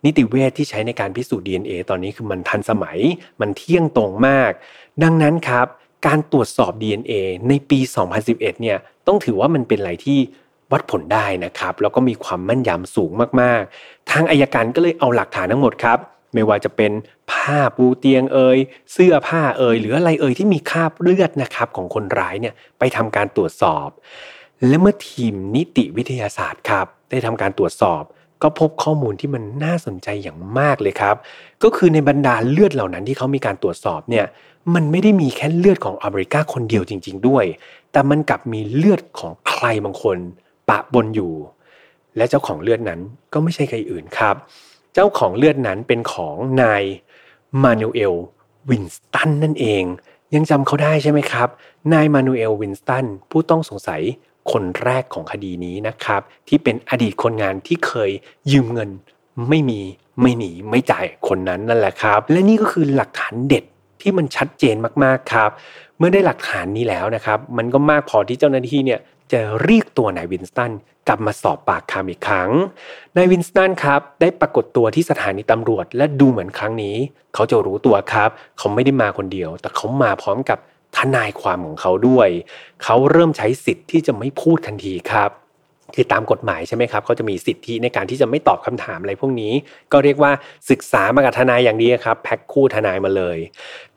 [0.05, 2.97] นิติเวชที่ใช้ในการพิสูจน์ DNA ตอนนี้คือมันทันสมัย
[3.41, 4.51] มันเที่ยงตรงมาก
[5.03, 5.67] ดังนั้นครับ
[6.07, 7.13] การตรวจสอบ DNA
[7.47, 7.79] ในปี
[8.19, 10.19] 2011 เนี่ย ต้องถือว่ามันเป็นอะไรที่
[10.71, 15.99] วัดผลได้นะครับ แล้วก็มีความมั่นยำสูงมากๆ ทางอายการก็เลยเอาหลักฐานทั้งหมดครับ
[16.33, 16.91] ไม่ว่าจะเป็น
[17.31, 18.57] ผ้าปูเตียงเอย
[18.93, 23.89] เสื้อผ้าเอยหรืออะไรเอยที่มีคราบเลือดนะครับของคนร้ายเนี่ยไปทำการตรวจสอบ
[24.67, 28.03] และเมื่อทีมนิติวิทยาศาสตร์ครับ ได้ทำการตรวจสอบ
[28.41, 31.15] ก็พบข้อมูลที่มันน่าสนใจอย่างมากเลยครับ
[31.63, 34.25] ก็คือในบรรดาเลือดเหล่านั้นที่เขามีการตรวจสอบเนี่ย
[34.73, 37.45] มันไม่ได้มีแค่เลือดของอเมริกาคนเดียวจริง ๆ ด้วย
[37.91, 40.17] แต่มันกลับมีเลือดของใครบางคน
[40.69, 41.33] ปะบนอยู่
[42.17, 42.99] และเจ้าของเลือดนั้น
[43.33, 44.35] ก็ไม่ใช่ใครอื่นครับ
[44.93, 46.83] เจ้าของเลือดนั้นเป็นของนาย
[47.63, 48.13] มานูเอล
[48.69, 49.83] วินสตันนั่นเอง
[50.35, 51.47] ยังจำเขาได้ใช่ไหมครับ
[51.93, 54.01] นายมานูเอลวินสตันผู้ต้องสงสัย
[54.51, 58.11] คนแรกของคดีนี้นะครับ ที่เป็นอดีตคนงานที่เคย
[58.51, 58.89] ยืมเงิน
[59.49, 59.81] ไม่มี
[60.21, 63.63] ไม่หนีไม่จ่ายคนนั้นนั่นแหละครับ และนี่ก็คือหลักฐานเด็ด
[64.01, 65.49] ที่มันชัดเจนมากๆครับ
[65.97, 68.99] เมื่อได้หลักฐานนี้แล้วนะครับ มันก็มากพอที่เจ้าหน้าที่เนี่ย
[69.31, 70.71] จะเรียกตัวนายวินสตัน
[71.07, 72.51] กลับมาสอบปากคำอีกครั้ง
[73.17, 76.95] นายวินสตันครับ ได้ปรากฏตัวที่สถานีตำรวจและดูเหมือนครั้งนี้
[77.33, 80.59] เขาจะรู้ตัวครับ เขาไม่ได้มาคนเดียว แต่เขามาพร้อมกับ
[80.97, 82.29] ทนายความของเขาด้วย
[82.83, 85.31] เขาเริ่มใช้สิทธิ์ที่จะไม่พูดทันทีครับ
[85.95, 89.53] คือตามกฎหมายใช่ไหมครับเขาจะมีสิทธิในการที่จะไม่ตอบคำถามอะไรพวกนี้
[89.91, 90.31] ก็เรียกว่า
[90.69, 93.37] ศึกษามากับทนายอย่างดีครับแพ็คคู่ทนายมาเลย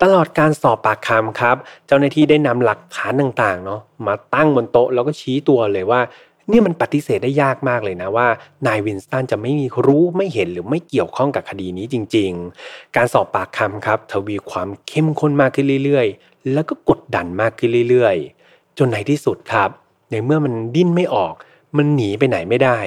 [0.02, 6.00] ตลอดการสอบปากคำครับ เจ้าหน้าที่ได้นำหลักฐานต่างๆเนาะมาตั้งบนโต๊ะแล้วก็ชี้ตัวเลยว่า
[6.48, 8.26] เนี่ยมันปฏิเสธได้ยากมากเลยนะว่า
[8.66, 12.30] นายวินสตันจะไม่มีรู้ไม่เห็นหรือไม่เกี่ยวข้องกับคดีนี้จริง
[12.64, 19.70] ๆ การสอบปากคำครับทวีความเข้มข้นมากขึ้นเรื่อยๆ แล้วก็กดดันมากขึ้นเรื่อยๆ จนในที่สุดครับ
[20.10, 21.34] ในเมื่อมันดิ้นไม่ออก
[21.76, 22.78] มันหนีไปไหนไม่ได้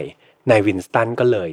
[0.50, 1.52] นายวินสตันก็เลย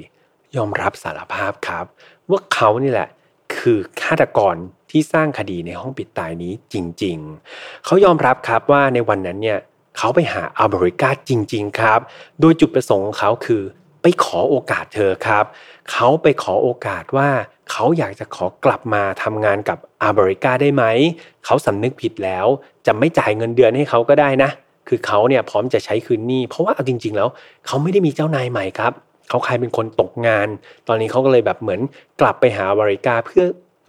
[0.56, 1.84] ยอมรับสารภาพครับ
[2.30, 3.08] ว่าเขานี่แหละ
[3.56, 4.56] คือฆาตกร
[4.90, 9.58] ที่สร้างคดีในห้องปิดตายนี้จริงๆ เขายอมรับครับว่าในวันนั้นเนี่ย
[9.96, 12.00] เขาไปหาอัลเบริกาจริง ๆ ครับ
[12.40, 13.62] โดยจุดประสงค์ของเขาคือ
[14.02, 15.44] ไปขอโอกาสเธอครับ
[15.90, 17.28] เขาไปขอโอกาสว่า
[17.72, 20.84] เขาอยากจะขอกลับมาทำงานกับอาบริกาได้ไหม
[21.44, 22.46] เขาสำนึกผิดแล้ว
[22.86, 24.50] จะไม่จ่ายเงินเดือนให้เขาก็ได้นะ
[24.88, 27.28] คือเขาเนี่ยพร้อมจะใช้คืนหนี้ เพราะว่าเอาจริง ๆ แล้ว
[27.66, 28.92] เขาไม่ได้มีเจ้านายใหม่ครับ
[29.28, 30.48] เขาใครเป็นคนตกงาน
[30.88, 31.80] ตอนนี้เขาก็เลยแบบเหมือน
[32.20, 33.44] กลับไปหาบริกาเพื่อ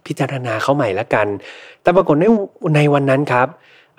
[0.06, 1.26] พิจารณาเขาใหม่ละกัน
[1.82, 2.24] แต่ปรากฏใน
[2.76, 3.48] ในวันนั้นครับ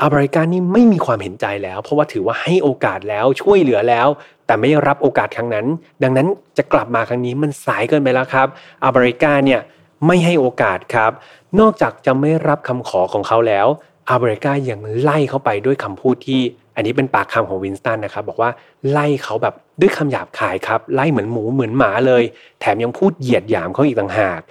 [0.02, 4.08] อาบริกานี่ไม่มีความเห็นใจแล้ว เพราะว่าถือว่าให้โอกาสแล้วช่วยเหลือแล้ว
[4.46, 5.66] แต่ไม่รับโอกาสครั้งนั้น
[6.04, 6.28] ดังนั้น
[6.58, 8.48] จะกลับมาครั้งนี้มันสายเกินไปแล้วครับ
[8.84, 9.62] อาบริกาเนี่ย
[10.08, 11.12] ไม่ให้โอกาสครับ
[11.60, 13.68] นอกจากจะไม่รับคำขอของเขาแล้ว
[14.10, 16.42] อาบริกายังไล่เขาไปด้วยคำพูดที่
[16.76, 18.50] อันนี้เป็นปากคำของวินสตันนะครับบอกว่า
[18.92, 22.24] ไล่เขาแบบด้วยคำหยาบคายครับ ไล่เหมือนหมูเหมือนหมาเลย
[22.60, 24.42] แถมยังพูดเหยียดหยามเขาอีกต่างหาก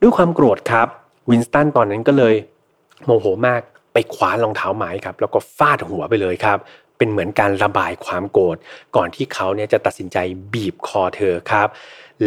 [0.00, 0.88] ด้วยความโกรธครับ
[1.30, 2.34] วินสตันตอนนั้นก็เลย
[3.04, 3.60] โมโหมาก
[3.92, 6.58] ไปคว้ารองเท้าไม้ครับแล้วก็ฟาดหัวไปเลยครับ
[6.98, 8.56] เป็นเหมือนการระบายความโกรธ
[8.96, 10.18] ก่อนที่เขาเนี่ยจะตัดสินใจ
[10.52, 11.68] บีบคอเธอครับ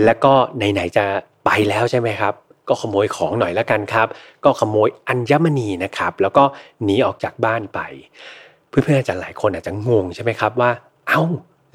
[0.03, 1.05] แล้วก็ไหนๆจะ
[1.45, 2.34] ไปแล้วใช่ไหมครับ
[2.70, 4.07] ก็ขโมยของหน่อยล้วกันครับ
[4.43, 6.43] ก็ขโมยอัญมณีนะครับ แล้วก็
[6.84, 7.80] หนีออกจากบ้านไป
[8.70, 10.72] เพื่อนๆอาจจะหลายคนอาจจะงงใช่ไหมครับว่า
[11.07, 11.24] เอา้า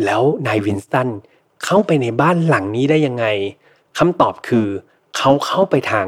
[0.05, 1.09] แล้วนายวินสตัน
[1.64, 3.26] เข้าไปในบ้านหลังนี้ได้ยังไง
[3.99, 4.66] คำตอบคือ
[5.16, 6.07] เขาเข้าไปทาง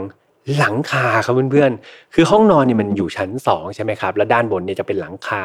[0.59, 5.43] หลังคาครับเพื่อนๆ คือห้องนอนเนี่ยมันอยู่ชั้นสองใช่ไหมครับ แล้วด้านบนเนี่ยจะเป็นหลังคา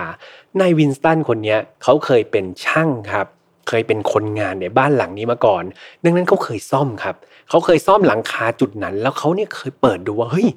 [0.60, 3.28] นายวินสตันคนนี้เขาเคยเป็นช่างครับ
[3.68, 5.64] เคยเป็นคนงานในบ้านหลังนี้มาก่อน
[6.04, 7.16] ดังนั้นเขาเคยซ่อมครับ
[7.50, 10.48] เขาเคยซ่อมหลังคาจุดนั้น แล้วเขาเนี่ยเคยเปิดดูว่าเฮ้ย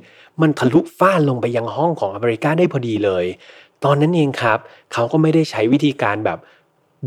[0.40, 3.24] มันทะลุฝ้าลงไปยังห้องของอเมริกาได้พอดีเลย
[3.84, 4.58] ตอนนั้นเองครับ
[4.92, 6.38] เขาก็ไม่ได้ใช้วิธีการแบบ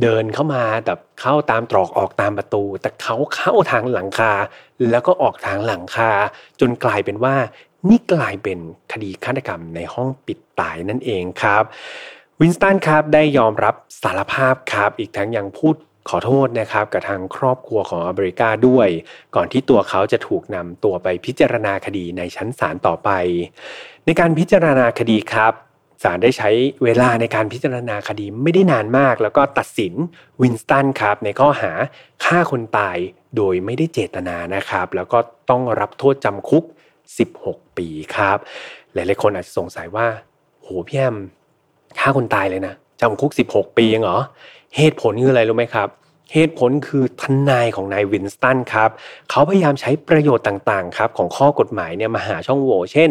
[0.01, 4.33] เดินเข้ามาแบบเข้าตามตรอกออกตามประตู แต่เขาเข้าทางหลังคา
[4.89, 6.11] แล้วก็ออกทางหลังคา
[6.59, 7.35] จนกลายเป็นว่า
[7.89, 8.59] นี่กลายเป็น
[8.91, 11.63] คดีฆาตกรรมในห้องปิดตายนั่นเองครับ
[12.39, 15.75] วินสตันครับได้ยอมรับสารภาพครับอีกทั้งยังพูด
[16.09, 18.87] ขอโทษนะครับกับทางครอบครัวของอเมริกาด้วย
[19.35, 23.09] ก่อนที่ตัวเขาจะถูกนำตัวไปพิจารณาคดีในชั้นศาลต่อไป
[24.05, 25.53] ในการพิจารณาคดีครับ
[26.03, 26.49] ศาลได้ใช้
[26.83, 29.93] เวลาในการพิจารณาคดีไม่ได้นานมาก แล้วก็ตัดสิน
[30.41, 31.71] วินสตันครับ ในข้อหา
[32.25, 32.97] ฆ่าคนตาย
[33.37, 35.19] โดยไม่ได้เจตนานะครับ แล้วก็
[35.49, 36.63] ต้องรับโทษจำคุก
[37.19, 38.37] 16 ปีครับ
[38.93, 40.07] หลายๆคนอาจจะสงสัยว่า
[40.61, 41.17] โหพี่แอม
[41.99, 44.19] ฆ่าคนตายเลยนะจำคุก 16 ปีเองเหรอ
[44.77, 45.87] เหตุผลคืออะไรรู้ไหมครับ
[46.33, 48.89] เหตุผลคือทนายของนายวินสตันครับ
[49.29, 53.09] เขาพยายามใช้ประโยชน์ต่างๆครับของข้อกฎหมายเนี่ยมาหาช่องโหว่เช่น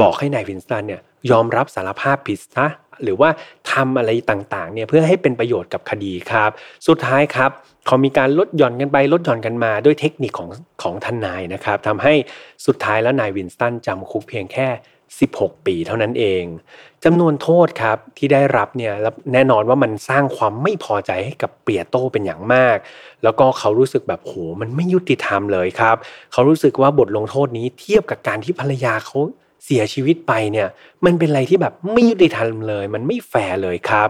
[0.00, 2.66] บอกให้นายวินสตันเนี่ย ยอมรับสารภาพผิดซะ
[3.02, 3.30] หรือว่า
[3.72, 6.50] ทำอะไรต่างๆเนี่ยเพื่อให้เป็นประโยชน์กับคดีครับ
[6.88, 7.50] สุดท้ายครับ
[7.86, 10.50] เขามีการลดหย่อนกันไปลดหย่อนกันมาด้วยเทคนิคของ
[10.82, 12.14] ของทนายนะครับทำให้
[12.66, 14.68] สุดท้ายแล้วนายวินสตันจำคุกเพียงแค่
[15.18, 16.44] 16 ปีเท่านั้นเอง
[17.04, 18.92] จำนวนโทษครับที่ได้รับเนี่ย
[19.32, 22.76] แน่นอนว่ามันสร้างความไม่พอใจให้กับเปียโตเป็นอย่างมาก
[23.24, 25.96] แล้วก็เขารู้สึกแบบโหมันไม่ยุติธรรมเลยครับ
[26.32, 29.18] เขารู้สึกว่าบทลงโทษนี้เทียบกับการที่ภรรยาเขา
[29.64, 30.68] เสียชีวิตไปเนี่ย
[31.04, 34.08] มันเป็นอะไรที่แบบไม่ยุติธรรมเลย มันไม่แฟร์เลยครับ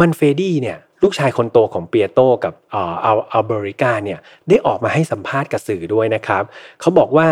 [0.00, 4.18] มันเฟดี้เนี่ยลูกชายคนโตของเปียโตกับอ่ออัลอัลเบริกาเนี่ย
[4.48, 6.42] ได้ออกมาให้สัมภาษณ์กับสื่อด้วยนะครับ
[6.80, 7.28] เขาบอกว่า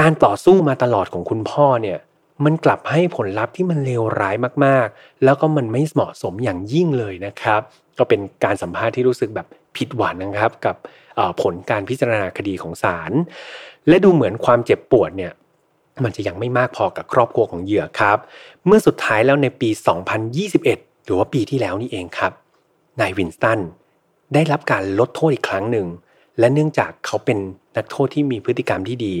[0.00, 1.98] การต่อสู้มาตลอดของคุณพ่อเนี่ย
[2.44, 7.60] มันกลับให้ผลลัพธ์ที่มันเลวร้ายมากๆ แล้วก็มันไม่เหมาะสมอย่างยิ่งเลยนะครับ
[7.98, 10.76] ก็เป็นการสัมภาษณ์ที่รู้สึกแบบผิดหวังนะครับ กับ
[11.42, 13.12] ผลการพิจารณาคดีของศาล
[13.88, 15.32] และดูเหมือนความเจ็บปวดเนี่ย
[16.04, 18.18] มันจะยังไม่มากพอกับครอบครัวของเหยื่อครับ
[18.66, 19.68] เมื่อสุดท้ายแล้วในปี
[20.38, 22.32] 2021 หรือว่าปีที่แล้วนี่เองครับ
[23.00, 23.60] นายวินสตัน
[24.34, 25.86] ได้รับการลดโทษอีกครั้งหนึ่ง
[26.38, 27.38] และเนื่องจากเขาเป็น
[27.76, 29.16] นักโทษที่มีพฤติกรรมที่ดี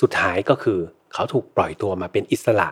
[0.00, 0.78] สุดท้ายก็คือ
[1.12, 2.68] เขาถูกปล่อยตัวมาเป็นอิสระ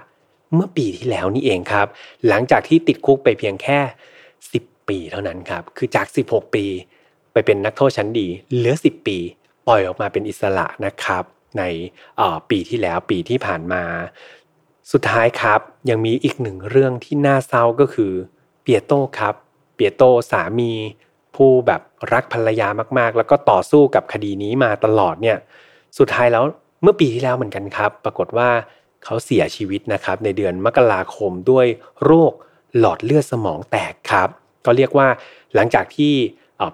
[0.55, 1.87] เมื่อปีที่แล้วนี่เองครับ
[2.29, 3.79] หลังจากที่ติดคุกไปเพียงแค่
[4.35, 6.65] 10 ปีเท่านั้นครับ คือจาก 16 ปี
[7.33, 9.19] ไปเป็นนักโทษชั้นดี เหลือ 10 ปี
[9.67, 11.25] ปล่อยออกมาเป็นอิสระนะครับ
[11.59, 11.63] ใน
[12.51, 13.83] ปีที่แล้วปีที่ผ่านมา
[14.93, 18.13] สุดท้ายครับยังมีอีกหนึ่งเรื่องที่น่าเศร้าก็คือ
[18.63, 19.35] เปียโต้ครับ
[19.75, 20.73] เปียโต้สามี
[21.37, 21.81] ผู้แบบ
[22.13, 25.39] รักภรรยามากๆ แล้วก็ต่อสู้กับคดีนี้มาตลอดเนี่ย
[25.99, 26.45] สุดท้ายแล้ว
[26.83, 28.49] เมื่อปีที่แล้วเหมือนกันครับ ปรากฏว่า
[29.05, 31.67] เขาเสียชีวิตนะครับ ในเดือนมกราคมด้วย
[32.05, 32.33] โรค
[32.79, 34.29] หลอดเลือดสมองแตกครับ
[34.65, 35.09] ก็เรียกว่า
[35.55, 36.13] หลังจากที่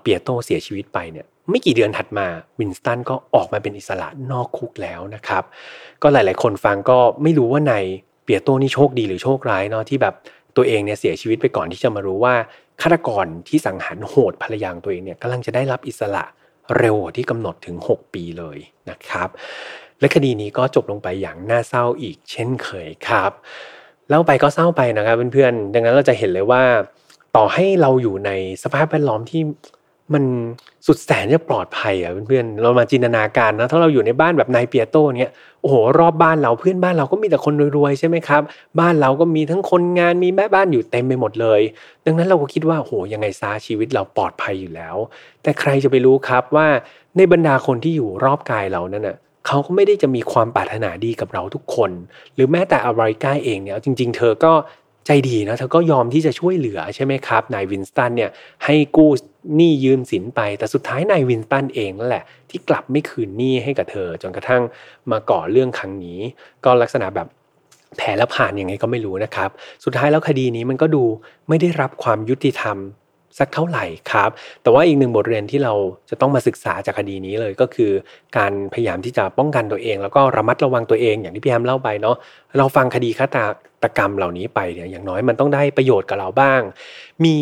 [0.00, 2.26] เปียโตเสียชีวิตไปเนี่ย ไม่กี่เดือนถัดมา
[2.58, 5.44] วินสตันก็ออกมาเป็นอิสระนอกคุกแล้วนะครับ
[6.02, 7.74] ก็หลาย ๆ คนฟังก็ไม่รู้ว่าใน
[8.24, 10.14] เปียโตนี่โชคดีหรือโชคร้ายเนาะที่แบบ
[10.56, 12.34] ตัวเองเนี่ยเสียชีวิตไปก่อนที่จะมารู้ว่า
[12.82, 16.24] ฆาตกรที่สังหารโหดภรรยาตัวเองเนี่ยกำลังจะได้รับอิสระ
[16.78, 18.58] เร็วที่กำหนดถึง 6 ปีเลย
[18.90, 19.28] นะครับ
[20.00, 23.32] และคดีนี้ก็จบลงไปอย่างน่าเศร้าอีกเช่นเคยครับ
[24.08, 26.62] เล่าไปก็เศร้าไปนะครับเพื่อนๆดังนั้นเราจะเห็นเลยว่า
[27.36, 28.30] ต่อให้เราอยู่ใน
[28.62, 29.42] สภาพแวดล้อมที่
[30.14, 30.24] มัน
[30.86, 35.30] สุดแสนจะปลอดภัยอะเพื่อนๆเรามาจินตนาการนะถ้าเราอยู่ในบ้านแบบนายเปียโตเนี่ย
[35.60, 38.42] โอ้โหรอบบ้านเราเพื่อนบ้านเราก็มีแต่คนรวยๆใช่ไหมครับ
[38.80, 41.60] บ้านเราก็มีทั้งคนงานมีแม่บ้านอยู่เต็มไปหมดเลย
[42.04, 44.96] ดังนั้นเราก็คิดว่าโหยังไงซาชีวิตเราปลอดภัยอยู่แล้ว
[45.42, 46.66] แต่ใครจะไปรู้ครับว่า
[47.16, 51.90] ในบรรดาคนที่อยู่รอบกายเรานั่นน่ะเขาก็ไม่ได้จะมีความปรารถนาดีกับเราทุกคน
[52.34, 54.52] หรือแม้แต่อารายก้าเองเนี่ยจริง ๆ เธอก็
[55.06, 58.30] ใจดีนะเธอก็ยอมที่จะช่วยเหลือใช่ไหมครับนายวินสตันเนี่ย
[58.64, 59.10] ให้กู้
[59.54, 64.62] หนี้ยืมสินไป แต่สุดท้ายนายวินสตันเองนั่นแหละ ที่กลับไม่คืนหนี้ให้กับเธอ จนกระทั่ง
[65.10, 66.18] มาก่อเรื่องครั้งนี้
[66.64, 67.28] ก็ลักษณะแบบ
[67.96, 69.50] แผลและผ่านยังไงก็ไม่รู้นะครับ
[69.84, 71.04] สุดท้ายแล้วคดีนี้มันก็ดู
[71.48, 72.76] ไม่ได้รับความยุติธรรม
[73.38, 74.30] สักเท่าไหร่ครับ
[74.62, 75.74] แต่ว่าอีกหนึ่งบทเรียนที่เรา
[76.10, 77.90] จะต้องมาศึกษาจากคดีนี้เลยก็คือ
[78.36, 82.16] การพยายามที่จะป้องกันตัวเอง แล้วก็ระมัดระวังตัวเองอย่างที่พี่แฮมเล่าไปเนาะ
[82.58, 83.26] เราฟังคดีฆา
[83.84, 86.60] ตกรรมเหล่านี้ไปเนี่ยอย่างน้อยมันต้องได้ประโยชน์กับเราบ้าง
[87.24, 87.36] มี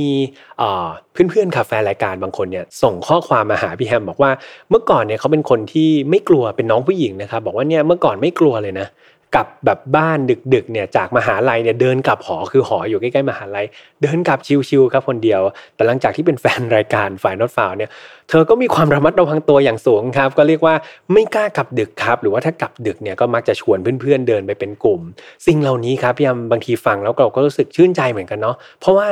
[1.13, 4.31] เพื่อนๆคาแฟรายการบางคนเนี่ยส่งข้อความมาหาพี่แฮมบอกว่า
[4.71, 8.87] เมื่อก่อนเนี่ยเขาเป็นคนที่ไม่กลัวเป็นน้องผู้หญิงนะครับบอกว่าเนี่ยเมื่อก่อนไม่กลัวเลยนะ
[9.35, 10.19] กลับแบบบ้าน
[10.55, 13.67] ดึกๆเนี่ยจากมหาลัยเนี่ยเดินกลับหอคือหออยู่ใกล้ๆมหาลัย
[14.03, 15.41] เดินกลับชิวๆครับคนเดียว
[15.75, 17.91] แต่หลังจากที่เป็นแฟนรายการฝ่ายนอตฟาวเนี่ย
[18.29, 20.75] เธอก็มีความระมัดระวังตัวอย่างสูงครับ ก็เรียกว่า
[21.13, 25.01] ไม่กล้ากลับดึกครับ หรือว่าถ้ากลับดึกเนี่ยก็มักจะชวนเพื่อนๆเดินไปเป็นกลุ่ม
[25.47, 29.09] สิ่งเหล่านี้ครับพี่ยมบางทีฟังแล้วเราก็รู้สึกชื่นใจเหมือนกันเนาะเพราะว่า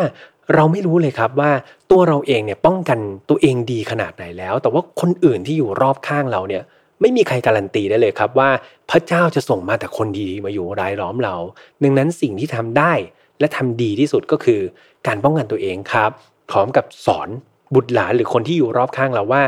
[0.54, 1.50] เราไม่รู้เลยครับว่า
[1.90, 2.98] ตัวเราเองเนี่ยป้องกัน
[3.28, 6.64] ตัวเองดีขนาดไหนแล้ว แต่ว่าคนอื่นที่อยู่รอบข้างเราเนี่ย
[7.00, 8.50] ไม่มีใครการันตีได้เลยครับว่า
[8.92, 11.36] พระเจ้าจะส่งมาแต่คนดีมาอยู่รายล้อมเรา
[11.82, 12.92] ดังนั้นสิ่งที่ทำได้
[13.40, 14.60] และทำดีที่สุดก็คือ
[15.06, 16.10] การป้องกันตัวเองครับ
[16.50, 17.28] พร้อมกับสอน
[17.74, 19.42] บุตรหลานหรือคนที่อยู่รอบข้างเราว่า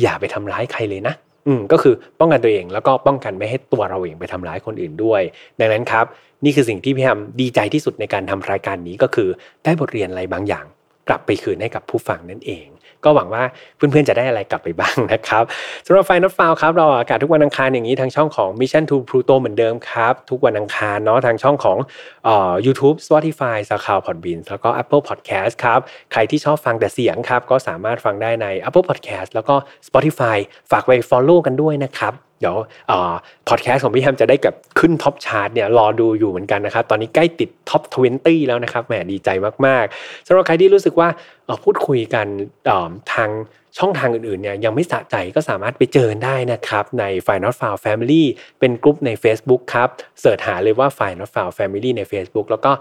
[0.00, 1.14] อย่าไปทำร้ายใครเลยนะ
[1.46, 5.22] อืมก็คือป้องกันตัวเองแล้วก็ป้องกันไม่ให้ตัวเราเองไปทำร้ายคนอื่นด้วย
[5.60, 6.06] ดังนั้นครับ
[6.44, 9.28] นี่คือสิ่งที่พี่แฮมดีใจที่สุดในการทำรายการนี้ก็คือ
[9.64, 10.64] ได้บทเรียนอะไรบางอย่าง
[11.08, 12.66] กลับไปคืนให้กับผู้ฟังนั่นเอง
[13.04, 13.44] ก็หวังว่า
[13.76, 15.44] เพื่อนๆจะได้อะไรกลับไปบ้างนะครับ
[15.86, 21.78] สำหรับไฟนอตฟาวครับเราอากาศทุกวันอังคารอย่างนี้ทางช่องของ Mission to Pluto เหมือนเดิมครับทุกวันอังคารเนาะทางช่องของ
[22.24, 25.02] เอ่อ YouTube Spotify s o u n d c l o u d Podbean แล้วก็ Apple
[25.08, 25.80] Podcast ครับ
[26.12, 29.54] ใครที่ชอบฟังแต่เสียงครับก็สามารถฟังได้ใน Apple Podcast แล้วก็
[29.88, 30.36] Spotify
[30.70, 32.56] ฝากไป follow กันด้วยนะครับ เดี๋ยว
[33.48, 37.82] พอดแคสต์ของพี่แฮมจะได้กลับขึ้น top chart เนี่ยรอดูอยู่เหมือนกันนะครับ ตอนนี้ใกล้ติด top
[38.16, 39.28] 20 แล้วนะครับแหมดีใจ
[39.66, 41.08] มากๆสำหรับใครที่รู้สึกว่า
[41.64, 42.26] พูดคุยกัน
[43.14, 43.30] ทาง
[43.78, 48.24] ช่องทางอื่นๆเนี่ยยังไม่สะใจก็สามารถไปเจอได้นะครับ ใน f i n a l f i l e Family
[48.58, 49.88] เป็นกลุ่มใน Facebook ครับ
[50.20, 52.72] search หาเลยว่า f i n a l f i l e Family ใน Facebook แล้วก็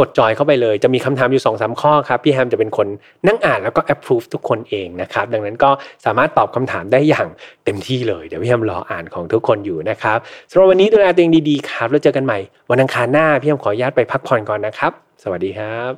[0.00, 2.86] กดจอยเข้าไปเลย จะมีคำถามอยู่2อสข้อครับพี่แฮมจะเป็นคน
[3.26, 5.70] นั่งอ่านแล้วก็ approve ทุกคนเองนะครับ ดังนั้นก็
[6.04, 7.28] สามารถตอบคำถามได้อย่าง
[7.64, 10.18] เต็มที่เลย เดี๋ยวพี่แฮมรออ่านของทุกคนอยู่นะครับ
[10.50, 12.38] สำหรับวันนี้ดูแลตัวเองดีๆครับ แล้วเจอกันใหม่
[12.70, 14.92] วันอังคารหน้าพี่แฮมขออนุญาตไปพักผ่อนก่อนนะครับ
[15.22, 15.92] สวัสดีครับ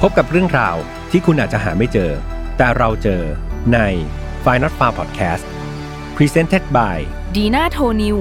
[0.00, 0.76] พบกับเรื่องราว
[1.10, 2.10] ที่คุณอาจจะหาไม่เจอ
[2.58, 3.22] แต่เราเจอ
[3.74, 3.78] ใน
[4.44, 5.44] f i n a l f a r Podcast
[6.16, 6.98] Presented by
[7.36, 8.18] ดีน่าโทนิว